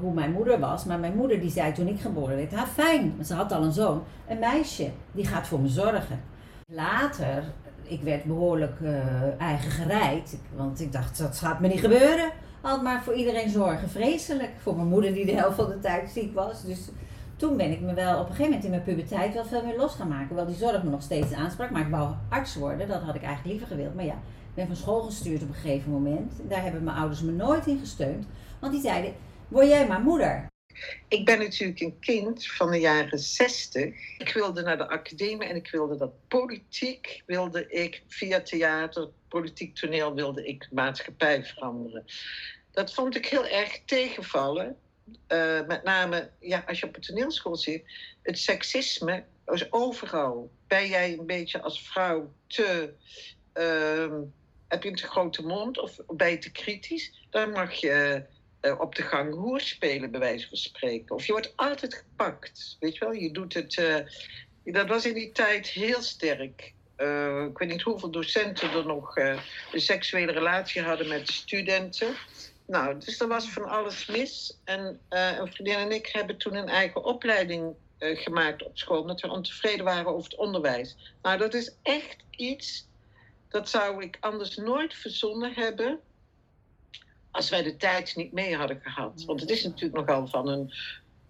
hoe 0.00 0.12
mijn 0.12 0.32
moeder 0.32 0.58
was. 0.58 0.84
Maar 0.84 0.98
mijn 0.98 1.16
moeder 1.16 1.40
die 1.40 1.50
zei 1.50 1.72
toen 1.72 1.88
ik 1.88 2.00
geboren 2.00 2.36
werd, 2.36 2.54
ha 2.54 2.66
fijn, 2.66 3.14
ze 3.24 3.34
had 3.34 3.52
al 3.52 3.62
een 3.62 3.72
zoon, 3.72 4.02
een 4.28 4.38
meisje, 4.38 4.90
die 5.12 5.26
gaat 5.26 5.46
voor 5.46 5.60
me 5.60 5.68
zorgen. 5.68 6.20
Later, 6.66 7.42
ik 7.82 8.02
werd 8.02 8.24
behoorlijk 8.24 8.80
uh, 8.80 9.40
eigen 9.40 9.70
gereid, 9.70 10.38
want 10.56 10.80
ik 10.80 10.92
dacht 10.92 11.18
dat 11.18 11.38
gaat 11.38 11.60
me 11.60 11.68
niet 11.68 11.80
gebeuren. 11.80 12.30
Altijd 12.60 12.82
maar 12.82 13.02
voor 13.02 13.14
iedereen 13.14 13.50
zorgen, 13.50 13.88
vreselijk. 13.88 14.50
Voor 14.62 14.76
mijn 14.76 14.88
moeder 14.88 15.12
die 15.12 15.26
de 15.26 15.32
helft 15.32 15.56
van 15.56 15.68
de 15.68 15.78
tijd 15.78 16.10
ziek 16.10 16.34
was. 16.34 16.64
Dus 16.64 16.88
toen 17.36 17.56
ben 17.56 17.70
ik 17.70 17.80
me 17.80 17.94
wel 17.94 18.14
op 18.14 18.28
een 18.28 18.34
gegeven 18.34 18.44
moment 18.44 18.64
in 18.64 18.70
mijn 18.70 18.82
puberteit 18.82 19.34
wel 19.34 19.44
veel 19.44 19.64
meer 19.64 19.76
los 19.76 19.94
gaan 19.94 20.08
maken. 20.08 20.36
Wel 20.36 20.46
die 20.46 20.56
zorg 20.56 20.82
me 20.82 20.90
nog 20.90 21.02
steeds 21.02 21.32
aansprak, 21.32 21.70
maar 21.70 21.80
ik 21.80 21.90
wou 21.90 22.14
arts 22.28 22.54
worden, 22.54 22.88
dat 22.88 23.02
had 23.02 23.14
ik 23.14 23.22
eigenlijk 23.22 23.58
liever 23.58 23.76
gewild. 23.76 23.94
Maar 23.94 24.04
ja, 24.04 24.18
ik 24.48 24.54
ben 24.54 24.66
van 24.66 24.76
school 24.76 25.02
gestuurd 25.02 25.42
op 25.42 25.48
een 25.48 25.54
gegeven 25.54 25.92
moment. 25.92 26.32
Daar 26.48 26.62
hebben 26.62 26.84
mijn 26.84 26.96
ouders 26.96 27.22
me 27.22 27.32
nooit 27.32 27.66
in 27.66 27.78
gesteund. 27.78 28.26
Want 28.62 28.74
die 28.74 28.82
zeiden, 28.82 29.14
word 29.48 29.68
jij 29.68 29.86
maar 29.86 30.00
moeder. 30.00 30.46
Ik 31.08 31.24
ben 31.24 31.38
natuurlijk 31.38 31.80
een 31.80 31.98
kind 31.98 32.46
van 32.46 32.70
de 32.70 32.78
jaren 32.78 33.18
zestig. 33.18 34.18
Ik 34.18 34.32
wilde 34.34 34.62
naar 34.62 34.78
de 34.78 34.88
academie 34.88 35.48
en 35.48 35.56
ik 35.56 35.70
wilde 35.70 35.96
dat 35.96 36.12
politiek, 36.28 37.22
wilde 37.26 37.66
ik 37.68 38.02
via 38.08 38.40
theater, 38.40 39.08
politiek 39.28 39.74
toneel, 39.74 40.14
wilde 40.14 40.46
ik 40.46 40.68
maatschappij 40.70 41.44
veranderen. 41.44 42.04
Dat 42.70 42.94
vond 42.94 43.16
ik 43.16 43.26
heel 43.26 43.46
erg 43.46 43.80
tegenvallen. 43.84 44.76
Uh, 45.28 45.66
met 45.66 45.82
name, 45.82 46.30
ja, 46.40 46.64
als 46.66 46.80
je 46.80 46.86
op 46.86 46.96
een 46.96 47.02
toneelschool 47.02 47.56
zit, 47.56 47.84
het 48.22 48.38
seksisme 48.38 49.24
is 49.46 49.72
overal. 49.72 50.50
Ben 50.66 50.88
jij 50.88 51.12
een 51.12 51.26
beetje 51.26 51.62
als 51.62 51.88
vrouw 51.88 52.32
te. 52.46 52.94
Uh, 53.54 54.18
heb 54.68 54.82
je 54.82 54.88
een 54.88 54.94
te 54.94 55.06
grote 55.06 55.42
mond 55.42 55.78
of 55.78 55.96
ben 56.06 56.30
je 56.30 56.38
te 56.38 56.52
kritisch? 56.52 57.26
Dan 57.30 57.50
mag 57.50 57.72
je 57.72 58.24
uh, 58.62 58.80
op 58.80 58.94
de 58.94 59.02
gang 59.02 59.34
hoer 59.34 59.60
spelen, 59.60 60.10
bij 60.10 60.20
wijze 60.20 60.48
van 60.48 60.56
spreken. 60.56 61.14
Of 61.14 61.26
je 61.26 61.32
wordt 61.32 61.52
altijd 61.56 61.94
gepakt. 61.94 62.76
Weet 62.80 62.94
je 62.94 63.04
wel, 63.04 63.12
je 63.12 63.30
doet 63.30 63.54
het. 63.54 63.76
Uh, 63.76 63.96
dat 64.64 64.88
was 64.88 65.06
in 65.06 65.14
die 65.14 65.32
tijd 65.32 65.66
heel 65.66 66.02
sterk. 66.02 66.72
Uh, 66.96 67.44
ik 67.44 67.58
weet 67.58 67.68
niet 67.68 67.82
hoeveel 67.82 68.10
docenten 68.10 68.70
er 68.70 68.86
nog 68.86 69.16
een 69.16 69.40
seksuele 69.80 70.32
relatie 70.32 70.82
hadden 70.82 71.08
met 71.08 71.28
studenten. 71.28 72.14
Nou, 72.66 72.98
dus 72.98 73.20
er 73.20 73.28
was 73.28 73.48
van 73.48 73.68
alles 73.68 74.06
mis. 74.06 74.58
En 74.64 75.00
een 75.08 75.52
vriendin 75.52 75.76
en 75.76 75.92
ik 75.92 76.06
hebben 76.06 76.36
toen 76.36 76.54
een 76.54 76.68
eigen 76.68 77.04
opleiding 77.04 77.74
gemaakt 77.98 78.62
op 78.62 78.78
school, 78.78 79.00
omdat 79.00 79.20
we 79.20 79.30
ontevreden 79.30 79.84
waren 79.84 80.06
over 80.06 80.30
het 80.30 80.38
onderwijs. 80.38 80.96
Nou, 81.22 81.38
dat 81.38 81.54
is 81.54 81.74
echt 81.82 82.16
iets, 82.30 82.88
dat 83.48 83.68
zou 83.68 84.02
ik 84.02 84.16
anders 84.20 84.56
nooit 84.56 84.94
verzonnen 84.94 85.52
hebben 85.54 86.00
als 87.32 87.50
wij 87.50 87.62
de 87.62 87.76
tijd 87.76 88.16
niet 88.16 88.32
mee 88.32 88.56
hadden 88.56 88.80
gehad. 88.82 89.24
Want 89.26 89.40
het 89.40 89.50
is 89.50 89.64
natuurlijk 89.64 89.94
nogal 89.94 90.26
van 90.26 90.48
een 90.48 90.72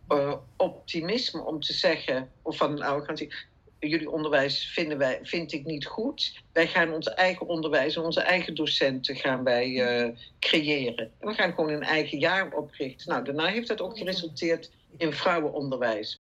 uh, 0.09 0.35
optimisme 0.57 1.43
om 1.43 1.61
te 1.61 1.73
zeggen, 1.73 2.31
of 2.43 2.57
van 2.57 2.73
een 2.73 2.83
arrogantie. 2.83 3.35
Jullie 3.79 4.11
onderwijs 4.11 4.67
vinden 4.67 4.99
wij, 4.99 5.19
vind 5.23 5.53
ik 5.53 5.65
niet 5.65 5.87
goed. 5.87 6.43
Wij 6.53 6.67
gaan 6.67 6.93
ons 6.93 7.07
eigen 7.07 7.47
onderwijs 7.47 7.97
en 7.97 8.03
onze 8.03 8.21
eigen 8.21 8.55
docenten 8.55 9.17
gaan 9.17 9.45
wij 9.45 9.69
uh, 9.69 10.17
creëren. 10.39 11.11
En 11.19 11.29
we 11.29 11.35
gaan 11.35 11.55
gewoon 11.55 11.71
een 11.71 11.83
eigen 11.83 12.19
jaar 12.19 12.53
oprichten. 12.53 13.09
Nou, 13.09 13.25
daarna 13.25 13.47
heeft 13.47 13.69
dat 13.69 13.81
ook 13.81 13.99
geresulteerd 13.99 14.71
in 14.97 15.13
vrouwenonderwijs. 15.13 16.21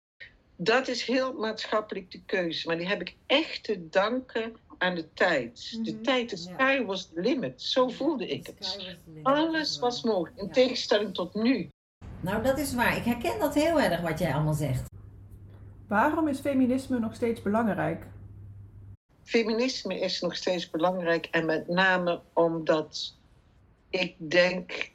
Dat 0.57 0.87
is 0.87 1.03
heel 1.03 1.33
maatschappelijk 1.33 2.11
de 2.11 2.21
keuze, 2.25 2.67
maar 2.67 2.77
die 2.77 2.87
heb 2.87 3.01
ik 3.01 3.15
echt 3.25 3.63
te 3.63 3.89
danken 3.89 4.55
aan 4.77 4.95
de 4.95 5.13
tijd. 5.13 5.79
De 5.83 5.91
mhm. 5.91 6.01
tijd, 6.01 6.29
de 6.29 6.37
sky 6.37 6.83
was 6.83 7.05
the 7.05 7.21
limit. 7.21 7.61
Zo 7.61 7.87
voelde 7.87 8.27
ik 8.27 8.47
het. 8.47 8.97
Alles 9.23 9.79
was 9.79 10.03
mogelijk, 10.03 10.37
in 10.37 10.51
tegenstelling 10.51 11.13
tot 11.13 11.33
nu. 11.33 11.69
Nou, 12.21 12.43
dat 12.43 12.57
is 12.57 12.73
waar. 12.73 12.97
Ik 12.97 13.03
herken 13.03 13.39
dat 13.39 13.53
heel 13.53 13.81
erg 13.81 14.01
wat 14.01 14.19
jij 14.19 14.33
allemaal 14.33 14.53
zegt. 14.53 14.83
Waarom 15.87 16.27
is 16.27 16.39
feminisme 16.39 16.99
nog 16.99 17.15
steeds 17.15 17.41
belangrijk? 17.41 18.05
Feminisme 19.23 19.99
is 19.99 20.21
nog 20.21 20.35
steeds 20.35 20.69
belangrijk 20.69 21.25
en 21.25 21.45
met 21.45 21.67
name 21.67 22.21
omdat 22.33 23.17
ik 23.89 24.15
denk 24.17 24.91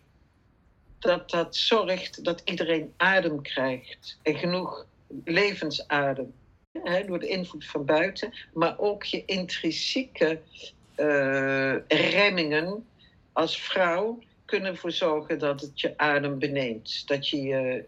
dat 0.99 1.31
dat 1.31 1.57
zorgt 1.57 2.25
dat 2.25 2.43
iedereen 2.45 2.93
adem 2.97 3.43
krijgt 3.43 4.19
en 4.23 4.35
genoeg 4.35 4.87
levensadem 5.25 6.35
door 7.07 7.19
de 7.19 7.29
invloed 7.29 7.67
van 7.67 7.85
buiten, 7.85 8.33
maar 8.55 8.79
ook 8.79 9.05
je 9.05 9.25
intrinsieke 9.25 10.41
uh, 10.97 11.77
remmingen 11.89 12.87
als 13.33 13.61
vrouw 13.61 14.19
kunnen 14.45 14.71
ervoor 14.71 14.93
zorgen 14.93 15.39
dat 15.39 15.61
het 15.61 15.81
je 15.81 15.99
adem 15.99 16.39
beneemt. 16.39 17.09
Dat 17.09 17.29
je 17.29 17.43
je, 17.43 17.85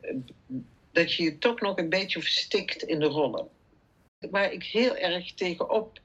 dat 0.93 1.13
je 1.13 1.23
je 1.23 1.39
toch 1.39 1.61
nog 1.61 1.79
een 1.79 1.89
beetje 1.89 2.21
verstikt 2.21 2.83
in 2.83 3.01
de 3.01 3.07
rollen. 3.07 3.49
Waar 4.31 4.53
ik 4.53 4.65
heel 4.65 4.97
erg 4.97 5.35
tegenop 5.35 5.99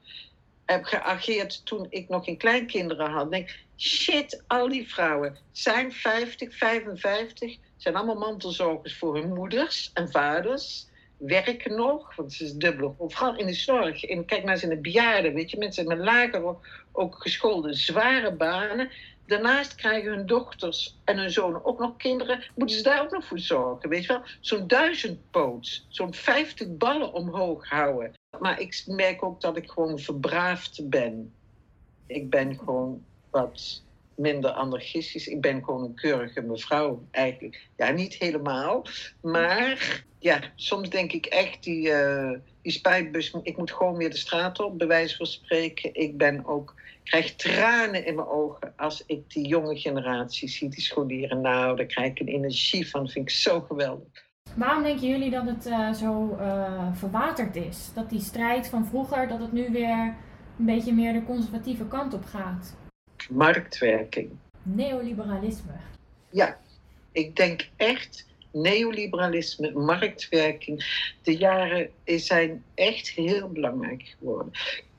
heb 0.66 0.84
geageerd 0.84 1.66
toen 1.66 1.88
ik 1.90 2.10
nog 2.10 2.26
geen 2.26 2.38
kleinkinderen 2.38 3.12
had. 3.12 3.32
Denk, 3.32 3.60
shit, 3.78 4.44
al 4.48 4.70
die 4.70 4.90
vrouwen 4.90 5.38
zijn 5.52 5.92
50, 5.92 6.58
55, 6.58 7.58
zijn 7.78 7.96
allemaal 7.96 8.30
mantelzorgers 8.30 8.98
voor 8.98 9.16
hun 9.16 9.34
moeders 9.34 9.92
en 9.94 10.12
vaders 10.12 10.88
werken 11.18 11.76
nog, 11.76 12.16
want 12.16 12.32
het 12.32 12.42
is 12.42 12.54
dubbel. 12.54 12.96
Vooral 12.98 13.36
in 13.38 13.46
de 13.46 13.54
zorg. 13.54 14.00
Kijk 14.00 14.44
maar 14.44 14.54
eens 14.54 14.64
in 14.64 14.70
de 14.70 14.78
bejaarden, 14.78 15.34
weet 15.34 15.52
je, 15.52 15.58
mensen 15.58 15.88
met 15.88 15.98
lager 15.98 16.56
ook 16.92 17.16
geschoolde, 17.22 17.74
zware 17.74 18.32
banen. 18.32 18.90
Daarnaast 19.26 19.76
krijgen 19.76 20.12
hun 20.12 20.26
dochters 20.26 21.00
en 21.04 21.18
hun 21.18 21.32
zonen 21.32 21.66
ook 21.66 21.80
nog 21.80 21.98
kinderen. 21.98 22.44
Moeten 22.56 22.76
ze 22.78 22.84
daar 22.84 23.02
ook 23.02 23.12
nog 23.12 23.26
voor 23.26 23.40
zorgen, 23.40 23.90
weet 23.90 24.02
je 24.02 24.08
wel? 24.08 24.22
Zo'n 24.40 24.68
duizend 24.68 25.20
poots, 25.32 25.86
zo'n 25.90 26.14
vijftig 26.14 26.78
ballen 26.78 27.14
omhoog 27.14 27.70
houden. 27.70 28.14
Maar 28.40 28.60
ik 28.60 28.84
merk 28.86 29.24
ook 29.24 29.42
dat 29.42 29.58
ik 29.58 29.70
gewoon 29.70 30.00
verbraafd 30.00 30.90
ben. 30.90 31.34
Ik 32.06 32.30
ben 32.30 32.58
gewoon 32.58 33.04
wat 33.30 33.84
minder 34.18 34.52
anarchistisch. 34.52 35.28
Ik 35.28 35.42
ben 35.42 35.64
gewoon 35.64 35.84
een 35.84 35.96
keurige 35.96 36.42
mevrouw 36.42 37.08
eigenlijk. 37.12 37.68
Ja, 37.78 37.92
niet 37.92 38.14
helemaal. 38.14 38.86
Maar 39.22 40.06
ja, 40.20 40.40
soms 40.56 40.90
denk 40.90 41.12
ik 41.12 41.26
echt, 41.26 41.64
die, 41.64 41.90
uh, 41.90 42.32
die 42.62 42.72
spuitbus, 42.72 43.34
ik 43.44 43.58
moet 43.58 43.72
gewoon 43.72 43.98
weer 43.98 44.10
de 44.10 44.18
straat 44.18 44.60
op, 44.60 44.78
bij 44.78 44.88
wijze 44.88 45.16
van 45.16 45.26
spreken. 45.26 45.96
Ik 45.96 46.18
ben 46.18 46.46
ook, 46.46 46.76
krijg 47.04 47.36
tranen 47.36 48.06
in 48.06 48.16
mijn 48.16 48.28
ogen 48.28 48.74
als 48.76 49.04
ik 49.06 49.30
die 49.32 49.48
jonge 49.48 49.80
generatie 49.80 50.50
zie, 50.50 50.70
die 50.70 50.82
scholieren. 50.82 51.42
Nou, 51.42 51.76
daar 51.76 51.86
krijg 51.86 52.12
ik 52.12 52.20
een 52.20 52.28
energie 52.28 52.90
van, 52.90 53.04
dat 53.04 53.12
vind 53.12 53.30
ik 53.30 53.36
zo 53.36 53.62
geweldig. 53.62 54.26
Waarom 54.54 54.84
denken 54.84 55.08
jullie 55.08 55.30
dat 55.30 55.46
het 55.46 55.68
uh, 55.68 55.94
zo 55.94 56.38
uh, 56.40 56.88
verwaterd 56.94 57.56
is? 57.56 57.92
Dat 57.94 58.10
die 58.10 58.20
strijd 58.20 58.68
van 58.68 58.86
vroeger, 58.86 59.28
dat 59.28 59.40
het 59.40 59.52
nu 59.52 59.72
weer 59.72 60.16
een 60.60 60.66
beetje 60.66 60.94
meer 60.94 61.14
de 61.14 61.24
conservatieve 61.24 61.88
kant 61.88 62.14
op 62.14 62.26
gaat? 62.26 62.76
Marktwerking. 63.30 64.30
Neoliberalisme. 64.64 65.72
Ja, 66.30 66.58
ik 67.12 67.36
denk 67.36 67.70
echt 67.76 68.26
neoliberalisme, 68.52 69.72
marktwerking. 69.72 71.06
De 71.24 71.38
jaren 71.38 71.90
zijn 72.06 72.64
echt 72.74 73.10
heel 73.10 73.50
belangrijk 73.50 74.16
geworden. 74.20 74.52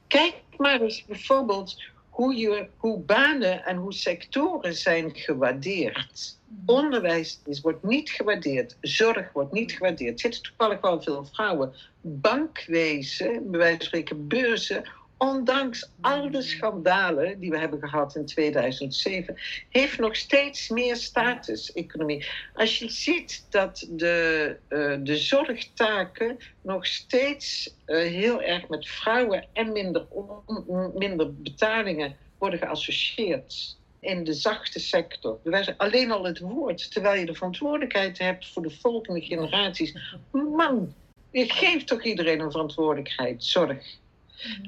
Kijk 0.06 0.34
maar 0.56 0.80
eens 0.80 1.04
bijvoorbeeld 1.04 1.82
hoe, 2.08 2.34
je, 2.34 2.68
hoe 2.76 2.98
banen 2.98 3.64
en 3.64 3.76
hoe 3.76 3.92
sectoren 3.92 4.74
zijn 4.74 5.14
gewaardeerd. 5.14 6.38
Mm. 6.46 6.62
Onderwijs 6.66 7.40
is, 7.46 7.60
wordt 7.60 7.82
niet 7.82 8.10
gewaardeerd, 8.10 8.76
zorg 8.80 9.32
wordt 9.32 9.52
niet 9.52 9.72
gewaardeerd. 9.72 10.12
Er 10.12 10.20
zitten 10.20 10.42
toevallig 10.42 10.80
wel 10.80 11.02
veel 11.02 11.24
vrouwen. 11.24 11.74
Bankwezen, 12.00 13.50
bij 13.50 13.60
wijze 13.60 13.76
van 13.76 13.86
spreken 13.86 14.28
beurzen, 14.28 14.84
ondanks 15.18 15.90
al 16.00 16.30
de 16.30 16.42
schandalen 16.42 17.40
die 17.40 17.50
we 17.50 17.58
hebben 17.58 17.88
gehad 17.88 18.16
in 18.16 18.26
2007, 18.26 19.36
heeft 19.68 19.98
nog 19.98 20.16
steeds 20.16 20.68
meer 20.68 20.96
status-economie. 20.96 22.26
Als 22.54 22.78
je 22.78 22.88
ziet 22.88 23.46
dat 23.50 23.88
de, 23.90 24.56
uh, 24.68 24.96
de 25.02 25.16
zorgtaken 25.16 26.36
nog 26.62 26.86
steeds 26.86 27.74
uh, 27.86 27.96
heel 27.96 28.42
erg 28.42 28.68
met 28.68 28.88
vrouwen 28.88 29.46
en 29.52 29.72
minder, 29.72 30.06
minder 30.94 31.34
betalingen 31.34 32.16
worden 32.38 32.58
geassocieerd. 32.58 33.76
In 34.00 34.24
de 34.24 34.32
zachte 34.32 34.80
sector. 34.80 35.38
Alleen 35.76 36.10
al 36.10 36.24
het 36.24 36.38
woord, 36.38 36.92
terwijl 36.92 37.20
je 37.20 37.26
de 37.26 37.34
verantwoordelijkheid 37.34 38.18
hebt 38.18 38.46
voor 38.46 38.62
de 38.62 38.70
volgende 38.70 39.20
generaties. 39.20 39.94
Man, 40.30 40.94
je 41.30 41.52
geeft 41.52 41.86
toch 41.86 42.04
iedereen 42.04 42.40
een 42.40 42.50
verantwoordelijkheid, 42.50 43.44
zorg. 43.44 43.98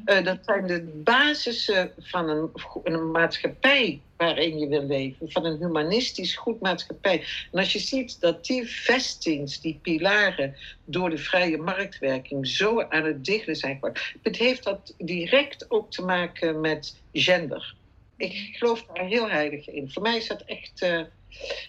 Uh, 0.04 0.24
dat 0.24 0.38
zijn 0.42 0.66
de 0.66 0.82
basissen 1.04 1.92
van 1.98 2.28
een, 2.28 2.50
een, 2.84 3.10
maatschappij 3.10 4.00
waarin 4.16 4.58
je 4.58 4.68
wil 4.68 4.86
leven, 4.86 5.30
van 5.30 5.44
een 5.44 5.58
humanistisch 5.58 6.34
goed 6.34 6.60
maatschappij. 6.60 7.24
En 7.52 7.58
als 7.58 7.72
je 7.72 7.78
ziet 7.78 8.20
dat 8.20 8.44
die 8.44 8.66
vestings, 8.66 9.60
die 9.60 9.78
pilaren, 9.82 10.56
door 10.84 11.10
de 11.10 11.18
vrije 11.18 11.58
marktwerking 11.58 12.46
zo 12.46 12.80
aan 12.82 13.04
het 13.04 13.24
dichten 13.24 13.56
zijn 13.56 13.74
geworden, 13.74 14.02
het 14.22 14.36
heeft 14.36 14.64
dat 14.64 14.94
direct 14.98 15.70
ook 15.70 15.90
te 15.90 16.02
maken 16.02 16.60
met 16.60 17.00
gender. 17.12 17.74
Ik 18.16 18.48
geloof 18.52 18.84
daar 18.92 19.06
heel 19.06 19.30
heilig 19.30 19.68
in. 19.68 19.90
Voor 19.90 20.02
mij 20.02 20.16
is 20.16 20.26
dat 20.26 20.42
echt. 20.42 20.82
eh, 20.82 21.00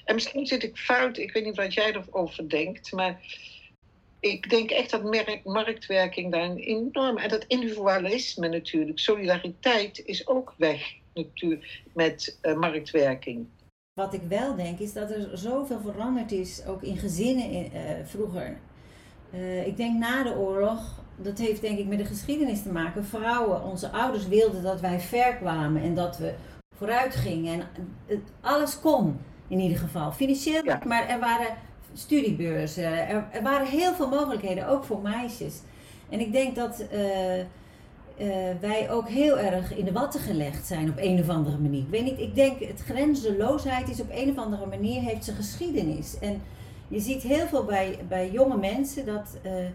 en 0.06 0.16
misschien 0.16 0.46
zit 0.46 0.64
ik 0.64 0.78
fout, 0.78 1.18
ik 1.18 1.34
weet 1.34 1.46
niet 1.46 1.56
wat 1.56 1.74
jij 1.74 1.96
erover 1.96 2.50
denkt, 2.50 2.92
maar 2.92 3.22
ik 4.21 4.49
denk 4.49 4.69
echt 4.69 4.91
dat 4.91 5.03
merk, 5.03 5.41
marktwerking 5.43 6.31
daar 6.31 6.43
een 6.43 6.57
enorm. 6.57 7.17
En 7.17 7.29
dat 7.29 7.43
individualisme 7.47 8.47
natuurlijk, 8.47 8.99
solidariteit 8.99 10.01
is 10.05 10.27
ook 10.27 10.53
weg 10.57 10.93
natuurlijk 11.13 11.81
met 11.93 12.38
eh, 12.41 12.57
marktwerking. 12.57 13.45
Wat 13.93 14.13
ik 14.13 14.21
wel 14.27 14.55
denk 14.55 14.79
is 14.79 14.93
dat 14.93 15.12
er 15.12 15.29
zoveel 15.34 15.79
veranderd 15.79 16.31
is, 16.31 16.65
ook 16.65 16.81
in 16.81 16.97
gezinnen 16.97 17.49
in- 17.51 17.71
eh, 17.73 17.81
vroeger. 18.05 18.57
Eh, 19.31 19.67
ik 19.67 19.77
denk 19.77 19.99
na 19.99 20.23
de 20.23 20.36
oorlog, 20.36 21.03
dat 21.15 21.38
heeft 21.38 21.62
denk 21.62 21.79
ik 21.79 21.88
met 21.88 21.97
de 21.97 22.05
geschiedenis 22.05 22.62
te 22.62 22.71
maken. 22.71 23.05
Vrouwen, 23.05 23.63
onze 23.63 23.89
ouders 23.91 24.27
wilden 24.27 24.63
dat 24.63 24.79
wij 24.81 24.99
ver 24.99 25.36
kwamen 25.36 25.81
en 25.81 25.95
dat 25.95 26.17
we 26.17 26.34
vooruit 26.77 27.15
gingen. 27.15 27.67
En 28.07 28.23
alles 28.41 28.79
kon 28.79 29.19
in 29.47 29.60
ieder 29.60 29.77
geval, 29.77 30.12
financieel. 30.12 30.63
Ja. 30.65 30.81
Maar 30.86 31.07
er 31.07 31.19
waren 31.19 31.57
studiebeurzen, 31.93 33.08
er, 33.08 33.25
er 33.32 33.43
waren 33.43 33.67
heel 33.67 33.93
veel 33.93 34.10
mogelijkheden, 34.10 34.67
ook 34.67 34.84
voor 34.84 35.01
meisjes. 35.01 35.56
En 36.10 36.19
ik 36.19 36.32
denk 36.32 36.56
dat 36.56 36.84
eh, 36.91 37.39
eh, 38.21 38.56
wij 38.60 38.91
ook 38.91 39.10
heel 39.10 39.38
erg 39.38 39.75
in 39.75 39.86
de 39.86 39.91
watten 39.91 40.19
gelegd 40.19 40.67
zijn 40.67 40.89
op 40.89 40.97
een 40.97 41.19
of 41.19 41.30
andere 41.30 41.58
manier. 41.58 41.82
Ik 41.82 41.89
weet 41.89 42.04
niet, 42.04 42.19
ik 42.19 42.36
denk 42.36 42.60
het 42.60 42.82
grenzeloosheid 42.82 43.89
is 43.89 44.01
op 44.01 44.10
een 44.12 44.30
of 44.30 44.38
andere 44.38 44.65
manier 44.65 45.01
heeft 45.01 45.25
zijn 45.25 45.36
geschiedenis. 45.36 46.19
En 46.19 46.41
je 46.88 46.99
ziet 46.99 47.21
heel 47.21 47.47
veel 47.47 47.65
bij, 47.65 47.99
bij 48.08 48.32
jonge 48.32 48.58
mensen 48.58 49.06
dat, 49.06 49.38
eh, 49.41 49.65
eh, 49.65 49.71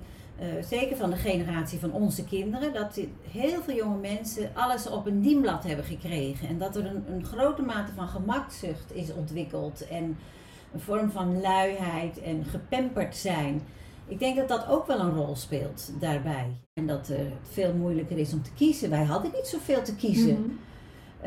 zeker 0.69 0.97
van 0.97 1.11
de 1.11 1.17
generatie 1.17 1.79
van 1.79 1.93
onze 1.93 2.25
kinderen, 2.25 2.73
dat 2.73 3.01
heel 3.31 3.63
veel 3.63 3.75
jonge 3.75 3.99
mensen 3.99 4.51
alles 4.55 4.89
op 4.89 5.07
een 5.07 5.21
dienblad 5.21 5.65
hebben 5.65 5.85
gekregen. 5.85 6.49
En 6.49 6.59
dat 6.59 6.77
er 6.77 6.87
een, 6.87 7.05
een 7.09 7.25
grote 7.25 7.63
mate 7.63 7.93
van 7.97 8.09
gemakzucht 8.09 8.95
is 8.95 9.13
ontwikkeld 9.13 9.89
en 9.89 10.17
een 10.73 10.81
vorm 10.81 11.11
van 11.11 11.41
luiheid 11.41 12.21
en 12.21 12.45
gepemperd 12.51 13.17
zijn. 13.17 13.63
Ik 14.09 14.19
denk 14.19 14.37
dat 14.37 14.49
dat 14.49 14.67
ook 14.69 14.87
wel 14.87 15.01
een 15.01 15.15
rol 15.15 15.37
speelt 15.37 15.91
daarbij. 16.01 16.47
En 16.75 16.87
dat 16.87 17.07
het 17.09 17.21
veel 17.51 17.73
moeilijker 17.75 18.19
is 18.19 18.33
om 18.33 18.43
te 18.43 18.53
kiezen. 18.57 18.91
Wij 18.91 19.05
hadden 19.05 19.31
niet 19.35 19.47
zoveel 19.47 19.83
te 19.83 19.95
kiezen. 19.97 20.41
Mhm. 20.41 20.51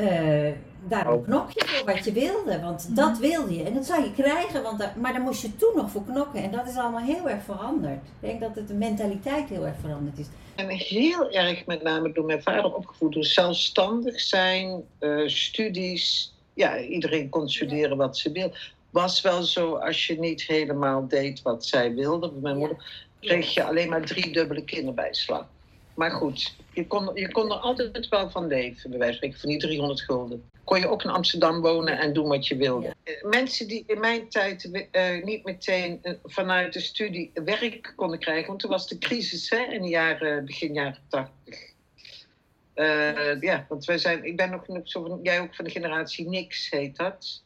Eh, 0.07 0.53
daarom 0.87 1.13
Oh. 1.13 1.23
knok 1.23 1.51
je 1.51 1.65
voor 1.65 1.93
wat 1.93 2.05
je 2.05 2.11
wilde, 2.11 2.59
want 2.61 2.95
dat 2.95 3.17
wilde 3.17 3.55
je. 3.55 3.63
En 3.63 3.73
dat 3.73 3.85
zou 3.85 4.03
je 4.03 4.13
krijgen, 4.13 4.63
want 4.63 4.79
daar, 4.79 4.93
maar 4.97 5.13
daar 5.13 5.21
moest 5.21 5.41
je 5.41 5.55
toen 5.55 5.75
nog 5.75 5.91
voor 5.91 6.03
knokken. 6.05 6.43
En 6.43 6.51
dat 6.51 6.67
is 6.67 6.75
allemaal 6.75 7.03
heel 7.03 7.29
erg 7.29 7.43
veranderd. 7.43 7.95
Ik 8.05 8.27
denk 8.29 8.39
dat 8.39 8.55
het 8.55 8.67
de 8.67 8.73
mentaliteit 8.73 9.49
heel 9.49 9.65
erg 9.65 9.75
veranderd 9.81 10.19
is. 10.19 10.25
En 10.55 10.69
heel 10.69 11.31
erg 11.31 11.65
met 11.65 11.83
name 11.83 12.11
door 12.11 12.25
mijn 12.25 12.41
vader 12.41 12.75
opgevoed, 12.75 13.13
door 13.13 13.25
zelfstandig 13.25 14.19
zijn, 14.19 14.83
eh, 14.99 15.27
studies. 15.27 16.33
Ja, 16.53 16.79
iedereen 16.79 17.29
kon 17.29 17.49
studeren 17.49 17.97
wat 17.97 18.17
ze 18.17 18.31
wil. 18.31 18.53
Was 18.89 19.21
wel 19.21 19.43
zo 19.43 19.75
als 19.75 20.07
je 20.07 20.19
niet 20.19 20.43
helemaal 20.43 21.07
deed 21.07 21.41
wat 21.41 21.65
zij 21.65 21.93
wilde. 21.93 22.31
Mijn 22.41 22.57
moeder 22.57 23.07
kreeg 23.19 23.53
je 23.53 23.63
alleen 23.63 23.89
maar 23.89 24.05
drie 24.05 24.31
dubbele 24.31 24.63
kinderbijslag. 24.63 25.47
Maar 25.93 26.11
goed, 26.11 26.55
je 26.73 26.87
kon, 26.87 27.09
je 27.13 27.31
kon 27.31 27.51
er 27.51 27.57
altijd 27.57 28.07
wel 28.09 28.29
van 28.29 28.47
leven, 28.47 28.89
bij 28.89 28.99
wijze 28.99 29.19
van 29.19 29.31
spreken, 29.31 29.39
van 29.39 29.49
die 29.49 29.59
300 29.59 30.01
gulden. 30.01 30.49
Kon 30.63 30.79
je 30.79 30.87
ook 30.87 31.03
in 31.03 31.09
Amsterdam 31.09 31.61
wonen 31.61 31.99
en 31.99 32.13
doen 32.13 32.27
wat 32.27 32.47
je 32.47 32.55
wilde. 32.55 32.95
Ja. 33.03 33.29
Mensen 33.29 33.67
die 33.67 33.83
in 33.87 33.99
mijn 33.99 34.29
tijd 34.29 34.87
eh, 34.91 35.23
niet 35.23 35.43
meteen 35.43 35.99
eh, 36.01 36.13
vanuit 36.23 36.73
de 36.73 36.79
studie 36.79 37.31
werk 37.33 37.93
konden 37.95 38.19
krijgen, 38.19 38.47
want 38.47 38.59
toen 38.59 38.69
was 38.69 38.87
de 38.87 38.97
crisis 38.97 39.49
hè, 39.49 39.63
in 39.63 39.81
de 39.81 39.87
jaren, 39.87 40.45
begin 40.45 40.73
jaren 40.73 40.97
80. 41.07 41.73
Eh, 42.73 43.41
ja, 43.41 43.65
want 43.69 43.85
wij 43.85 43.97
zijn, 43.97 44.23
ik 44.23 44.37
ben 44.37 44.49
nog, 44.49 44.67
nog 44.67 44.89
zo 44.89 45.03
van, 45.07 45.19
jij 45.23 45.39
ook 45.39 45.55
van 45.55 45.65
de 45.65 45.71
generatie 45.71 46.29
niks 46.29 46.69
heet 46.69 46.95
dat. 46.95 47.43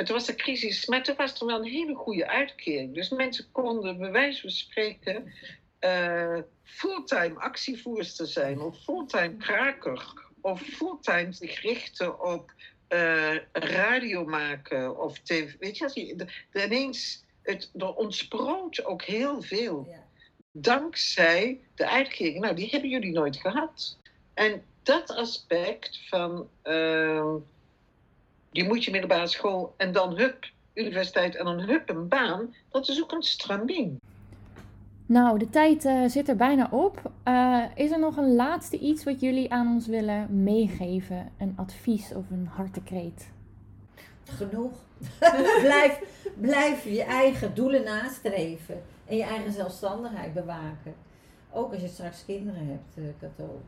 En 0.00 0.06
toen 0.06 0.14
was 0.14 0.26
de 0.26 0.34
crisis, 0.34 0.86
maar 0.86 1.02
toen 1.02 1.16
was 1.16 1.40
er 1.40 1.46
wel 1.46 1.58
een 1.58 1.70
hele 1.70 1.94
goede 1.94 2.28
uitkering. 2.28 2.94
Dus 2.94 3.08
mensen 3.08 3.50
konden 3.52 3.98
bij 3.98 4.10
wijze 4.10 4.40
van 4.40 4.50
spreken 4.50 5.32
eh, 5.78 6.38
fulltime 6.62 7.40
actievoerster 7.40 8.26
zijn, 8.26 8.60
of 8.60 8.82
fulltime 8.82 9.36
kraker, 9.36 10.12
of 10.40 10.60
fulltime 10.60 11.32
zich 11.32 11.62
richten 11.62 12.20
op 12.20 12.52
eh, 12.88 13.36
radio 13.52 14.24
maken 14.24 15.00
of 15.00 15.18
tv. 15.18 15.54
Weet 15.58 15.76
je, 15.76 15.84
als 15.84 15.94
je 15.94 16.16
de, 16.16 16.26
de 16.52 16.64
ineens, 16.64 17.24
het, 17.42 17.70
er 17.78 17.94
ontsproot 17.94 18.84
ook 18.84 19.02
heel 19.02 19.42
veel 19.42 19.86
Ja. 19.90 20.04
dankzij 20.52 21.60
de 21.74 21.88
uitkering. 21.88 22.40
Nou, 22.40 22.54
die 22.54 22.68
hebben 22.70 22.90
jullie 22.90 23.12
nooit 23.12 23.36
gehad. 23.36 23.98
En 24.34 24.62
dat 24.82 25.10
aspect 25.10 26.00
van 26.08 26.48
ehm, 26.62 27.36
je 28.50 28.64
moet 28.64 28.84
je 28.84 28.90
middelbare 28.90 29.26
school 29.26 29.74
en 29.76 29.92
dan 29.92 30.16
hup, 30.16 30.50
universiteit 30.74 31.36
en 31.36 31.44
dan 31.44 31.60
hup 31.60 31.88
een 31.88 32.08
baan, 32.08 32.54
dat 32.70 32.88
is 32.88 33.02
ook 33.02 33.12
een 33.12 33.22
stramien. 33.22 34.00
Nou, 35.06 35.38
de 35.38 35.50
tijd 35.50 35.84
eh, 35.84 36.04
zit 36.06 36.28
er 36.28 36.36
bijna 36.36 36.68
op. 36.70 37.10
Eh, 37.22 37.64
is 37.74 37.90
er 37.90 37.98
nog 37.98 38.16
een 38.16 38.34
laatste 38.34 38.78
iets 38.78 39.04
wat 39.04 39.20
jullie 39.20 39.52
aan 39.52 39.66
ons 39.66 39.86
willen 39.86 40.42
meegeven? 40.42 41.32
Een 41.38 41.52
advies 41.56 42.12
of 42.14 42.30
een 42.30 42.48
hartekreet? 42.50 43.30
Genoeg. 44.24 44.72
blijf, 45.62 46.00
blijf 46.40 46.84
je 46.84 47.02
eigen 47.02 47.54
doelen 47.54 47.84
nastreven. 47.84 48.82
En 49.06 49.16
je 49.16 49.22
eigen 49.22 49.52
zelfstandigheid 49.52 50.34
bewaken. 50.34 50.94
Ook 51.52 51.72
als 51.72 51.82
je 51.82 51.88
straks 51.88 52.24
kinderen 52.24 52.66
hebt, 52.66 52.96
eh 52.96 53.04
Cato. 53.20 53.60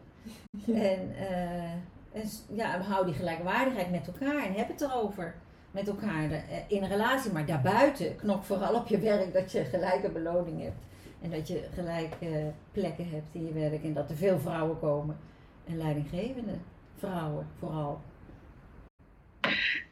En, 0.74 1.14
eh, 1.16 1.72
en 2.12 2.28
ja, 2.56 2.80
hou 2.80 3.04
die 3.04 3.14
gelijkwaardigheid 3.14 3.90
met 3.90 4.06
elkaar 4.06 4.44
en 4.44 4.54
heb 4.54 4.68
het 4.68 4.80
erover. 4.80 5.34
Met 5.70 5.88
elkaar 5.88 6.30
eh, 6.30 6.40
in 6.68 6.82
een 6.82 6.88
relatie, 6.88 7.32
maar 7.32 7.46
daarbuiten 7.46 8.16
knok 8.16 8.44
vooral 8.44 8.74
op 8.74 8.88
je 8.88 8.98
werk 8.98 9.32
dat 9.32 9.52
je 9.52 9.64
gelijke 9.64 10.10
beloning 10.10 10.62
hebt. 10.62 10.82
En 11.22 11.30
dat 11.30 11.48
je 11.48 11.68
gelijke 11.74 12.52
plekken 12.72 13.08
hebt 13.08 13.34
in 13.34 13.46
je 13.46 13.52
werk. 13.52 13.84
En 13.84 13.92
dat 13.92 14.10
er 14.10 14.16
veel 14.16 14.38
vrouwen 14.38 14.78
komen. 14.78 15.18
En 15.66 15.76
leidinggevende 15.76 16.54
vrouwen 16.98 17.46
vooral. 17.58 18.00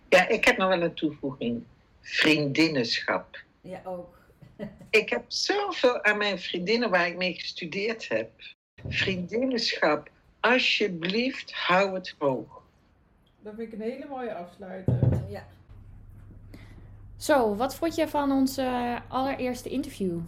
Ja, 0.08 0.28
ik 0.28 0.44
heb 0.44 0.56
nog 0.56 0.68
wel 0.68 0.82
een 0.82 0.94
toevoeging. 0.94 1.62
Vriendinnenschap. 2.00 3.44
Ja, 3.60 3.80
ook. 3.84 4.18
Ik 4.90 5.08
heb 5.08 5.24
zoveel 5.28 6.04
aan 6.04 6.18
mijn 6.18 6.38
vriendinnen 6.38 6.90
waar 6.90 7.06
ik 7.06 7.16
mee 7.16 7.34
gestudeerd 7.34 8.08
heb. 8.08 8.30
Vriendinnenschap, 8.88 10.10
alsjeblieft, 10.40 11.52
hou 11.54 11.94
het 11.94 12.14
hoog. 12.18 12.62
Dat 13.42 13.54
vind 13.56 13.72
ik 13.72 13.78
een 13.78 13.90
hele 13.90 14.06
mooie 14.08 14.34
afsluiter. 14.34 14.98
Ja. 15.28 15.42
Zo, 17.16 17.54
wat 17.56 17.74
vond 17.74 17.94
je 17.94 18.08
van 18.08 18.32
ons 18.32 18.56
eh, 18.56 18.96
allereerste 19.08 19.68
interview? 19.68 20.18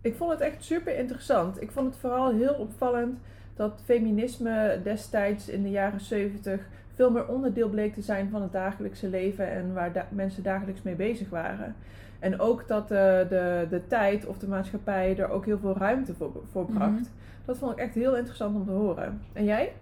Ik 0.00 0.14
vond 0.14 0.30
het 0.30 0.40
echt 0.40 0.64
super 0.64 0.98
interessant. 0.98 1.62
Ik 1.62 1.70
vond 1.70 1.86
het 1.86 1.96
vooral 2.00 2.32
heel 2.34 2.54
opvallend 2.54 3.18
dat 3.56 3.80
feminisme 3.84 4.80
destijds 4.82 5.48
in 5.48 5.62
de 5.62 5.70
jaren 5.70 6.00
70 6.00 6.60
veel 6.94 7.10
meer 7.10 7.26
onderdeel 7.28 7.68
bleek 7.68 7.94
te 7.94 8.02
zijn 8.02 8.30
van 8.30 8.42
het 8.42 8.52
dagelijkse 8.52 9.08
leven 9.08 9.50
en 9.50 9.72
waar 9.74 9.92
da- 9.92 10.08
mensen 10.10 10.42
dagelijks 10.42 10.82
mee 10.82 10.94
bezig 10.94 11.28
waren. 11.28 11.76
En 12.22 12.40
ook 12.40 12.68
dat 12.68 12.82
eh, 12.82 12.98
de, 13.28 13.66
de 13.70 13.86
tijd 13.86 14.26
of 14.26 14.38
de 14.38 14.48
maatschappij 14.48 15.18
er 15.18 15.30
ook 15.30 15.44
heel 15.44 15.58
veel 15.58 15.76
ruimte 15.76 16.14
voor, 16.14 16.32
voor 16.50 16.64
bracht. 16.64 16.92
Mhm. 16.92 17.02
Dat 17.44 17.58
vond 17.58 17.72
ik 17.72 17.78
echt 17.78 17.94
heel 17.94 18.16
interessant 18.16 18.56
om 18.56 18.64
te 18.64 18.70
horen. 18.70 19.22
En 19.32 19.44
jij? 19.44 19.72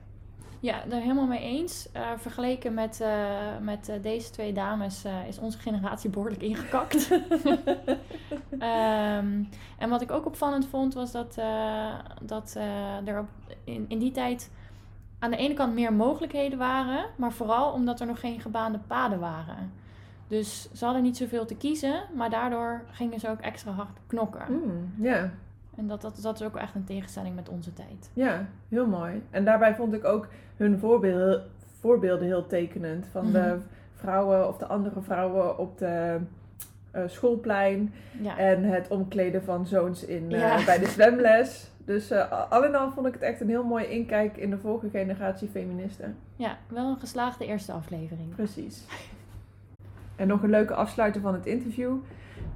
Ja, 0.61 0.83
daar 0.89 1.01
helemaal 1.01 1.27
mee 1.27 1.41
eens. 1.41 1.89
Eh, 1.93 2.03
vergeleken 2.17 2.75
met, 2.75 3.01
eh, 3.01 3.59
met 3.63 3.93
deze 4.03 4.31
twee 4.31 4.53
dames 4.53 5.05
is 5.29 5.39
onze 5.39 5.59
generatie 5.59 6.11
behoorlijk 6.11 6.43
ingekakt. 6.43 7.09
Ehm, 8.59 9.45
en 9.79 9.89
wat 9.89 10.03
ik 10.03 10.11
ook 10.11 10.27
opvallend 10.27 10.67
vond 10.67 10.95
was 10.95 11.13
dat, 11.13 11.35
dat 12.23 12.57
er 13.05 13.19
op, 13.19 13.29
in, 13.65 13.85
in 13.89 13.99
die 13.99 14.13
tijd 14.13 14.51
aan 15.19 15.31
de 15.31 15.37
ene 15.37 15.55
kant 15.55 15.75
meer 15.75 15.93
mogelijkheden 15.93 16.59
waren, 16.59 17.05
maar 17.17 17.33
vooral 17.33 17.73
omdat 17.73 18.01
er 18.01 18.07
nog 18.07 18.21
geen 18.21 18.41
gebaande 18.41 18.79
paden 18.87 19.19
waren. 19.19 19.80
Dus 20.31 20.69
ze 20.73 20.85
hadden 20.85 21.03
niet 21.03 21.17
zoveel 21.17 21.45
te 21.47 21.57
kiezen, 21.57 22.03
maar 22.15 22.31
daardoor 22.31 22.83
gingen 22.91 23.21
ze 23.21 23.29
ook 23.29 23.41
extra 23.41 23.71
hard 23.73 23.99
knokken. 24.07 24.43
Mm, 24.49 24.93
ja. 25.05 25.31
En 25.77 25.87
dat, 25.87 26.01
dat, 26.01 26.19
dat 26.23 26.41
is 26.41 26.47
ook 26.47 26.57
echt 26.57 26.75
een 26.75 26.85
tegenstelling 26.85 27.35
met 27.35 27.49
onze 27.49 27.73
tijd. 27.73 28.11
Ja, 28.13 28.47
heel 28.69 28.87
mooi. 28.87 29.23
En 29.31 29.45
daarbij 29.45 29.75
vond 29.75 29.93
ik 29.95 30.05
ook 30.05 30.29
hun 30.57 30.79
voorbeelden, 30.79 31.43
voorbeelden 31.81 32.27
heel 32.27 32.47
tekenend. 32.47 33.07
Van 33.11 33.33
de 33.33 33.39
Mhm. 33.39 33.59
vrouwen 33.95 34.49
of 34.49 34.57
de 34.59 34.67
andere 34.67 35.01
vrouwen 35.01 35.59
op 35.59 35.79
de 35.79 36.19
eh, 36.91 37.03
schoolplein. 37.07 37.93
Ja. 38.21 38.39
En 38.39 38.63
het 38.65 38.89
omkleden 38.89 39.43
van 39.45 39.67
zoons 39.67 40.05
in, 40.05 40.33
eh, 40.33 40.39
Ja. 40.41 40.65
bij 40.65 40.79
de 40.79 40.87
zwemles. 40.97 41.71
Dus 41.85 42.11
eh, 42.11 42.51
al 42.51 42.65
in 42.65 42.75
al 42.75 42.91
vond 42.91 43.07
ik 43.07 43.13
het 43.13 43.23
echt 43.23 43.41
een 43.41 43.49
heel 43.49 43.65
mooi 43.65 43.85
inkijk 43.85 44.37
in 44.37 44.51
de 44.51 44.59
vorige 44.59 44.91
generatie 44.91 45.49
feministen. 45.49 46.17
ja, 46.37 46.57
wel 46.69 46.89
een 46.91 46.99
geslaagde 46.99 47.47
eerste 47.47 47.73
aflevering. 47.73 48.35
Precies. 48.35 48.85
En 50.21 50.27
nog 50.27 50.43
een 50.43 50.51
leuke 50.51 50.75
afsluiter 50.75 51.21
van 51.21 51.35
het 51.35 51.47
interview. 51.47 51.97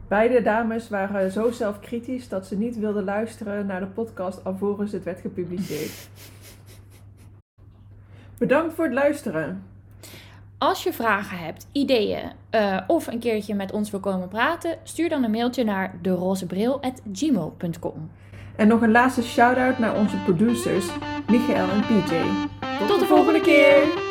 Beide 0.08 0.42
dames 0.42 0.88
waren 0.88 1.30
zo 1.30 1.50
zelfkritisch 1.50 2.28
dat 2.28 2.46
ze 2.46 2.56
niet 2.56 2.78
wilden 2.78 3.04
luisteren 3.04 3.66
naar 3.66 3.80
de 3.80 3.86
podcast 3.86 4.44
alvorens 4.44 4.92
het 4.92 5.04
werd 5.04 5.20
gepubliceerd. 5.20 5.92
Bedankt 8.38 8.74
voor 8.74 8.84
het 8.84 8.94
luisteren. 8.94 9.62
Als 10.58 10.82
je 10.82 10.92
vragen 10.92 11.38
hebt, 11.38 11.68
ideeën 11.72 12.32
uh, 12.50 12.80
of 12.86 13.06
een 13.06 13.18
keertje 13.18 13.54
met 13.54 13.72
ons 13.72 13.90
wil 13.90 14.00
komen 14.00 14.28
praten, 14.28 14.78
stuur 14.82 15.08
dan 15.08 15.24
een 15.24 15.30
mailtje 15.30 15.64
naar 15.64 15.98
derozebril.gmail.com. 16.02 18.10
En 18.56 18.68
nog 18.68 18.82
een 18.82 18.90
laatste 18.90 19.22
shout-out 19.22 19.78
naar 19.78 19.96
onze 19.96 20.16
producers, 20.16 20.86
Michael 21.28 21.70
en 21.70 21.80
PJ. 21.80 22.14
Tot, 22.86 23.00
de 23.00 23.06
volgende 23.06 23.40
keer. 23.40 24.03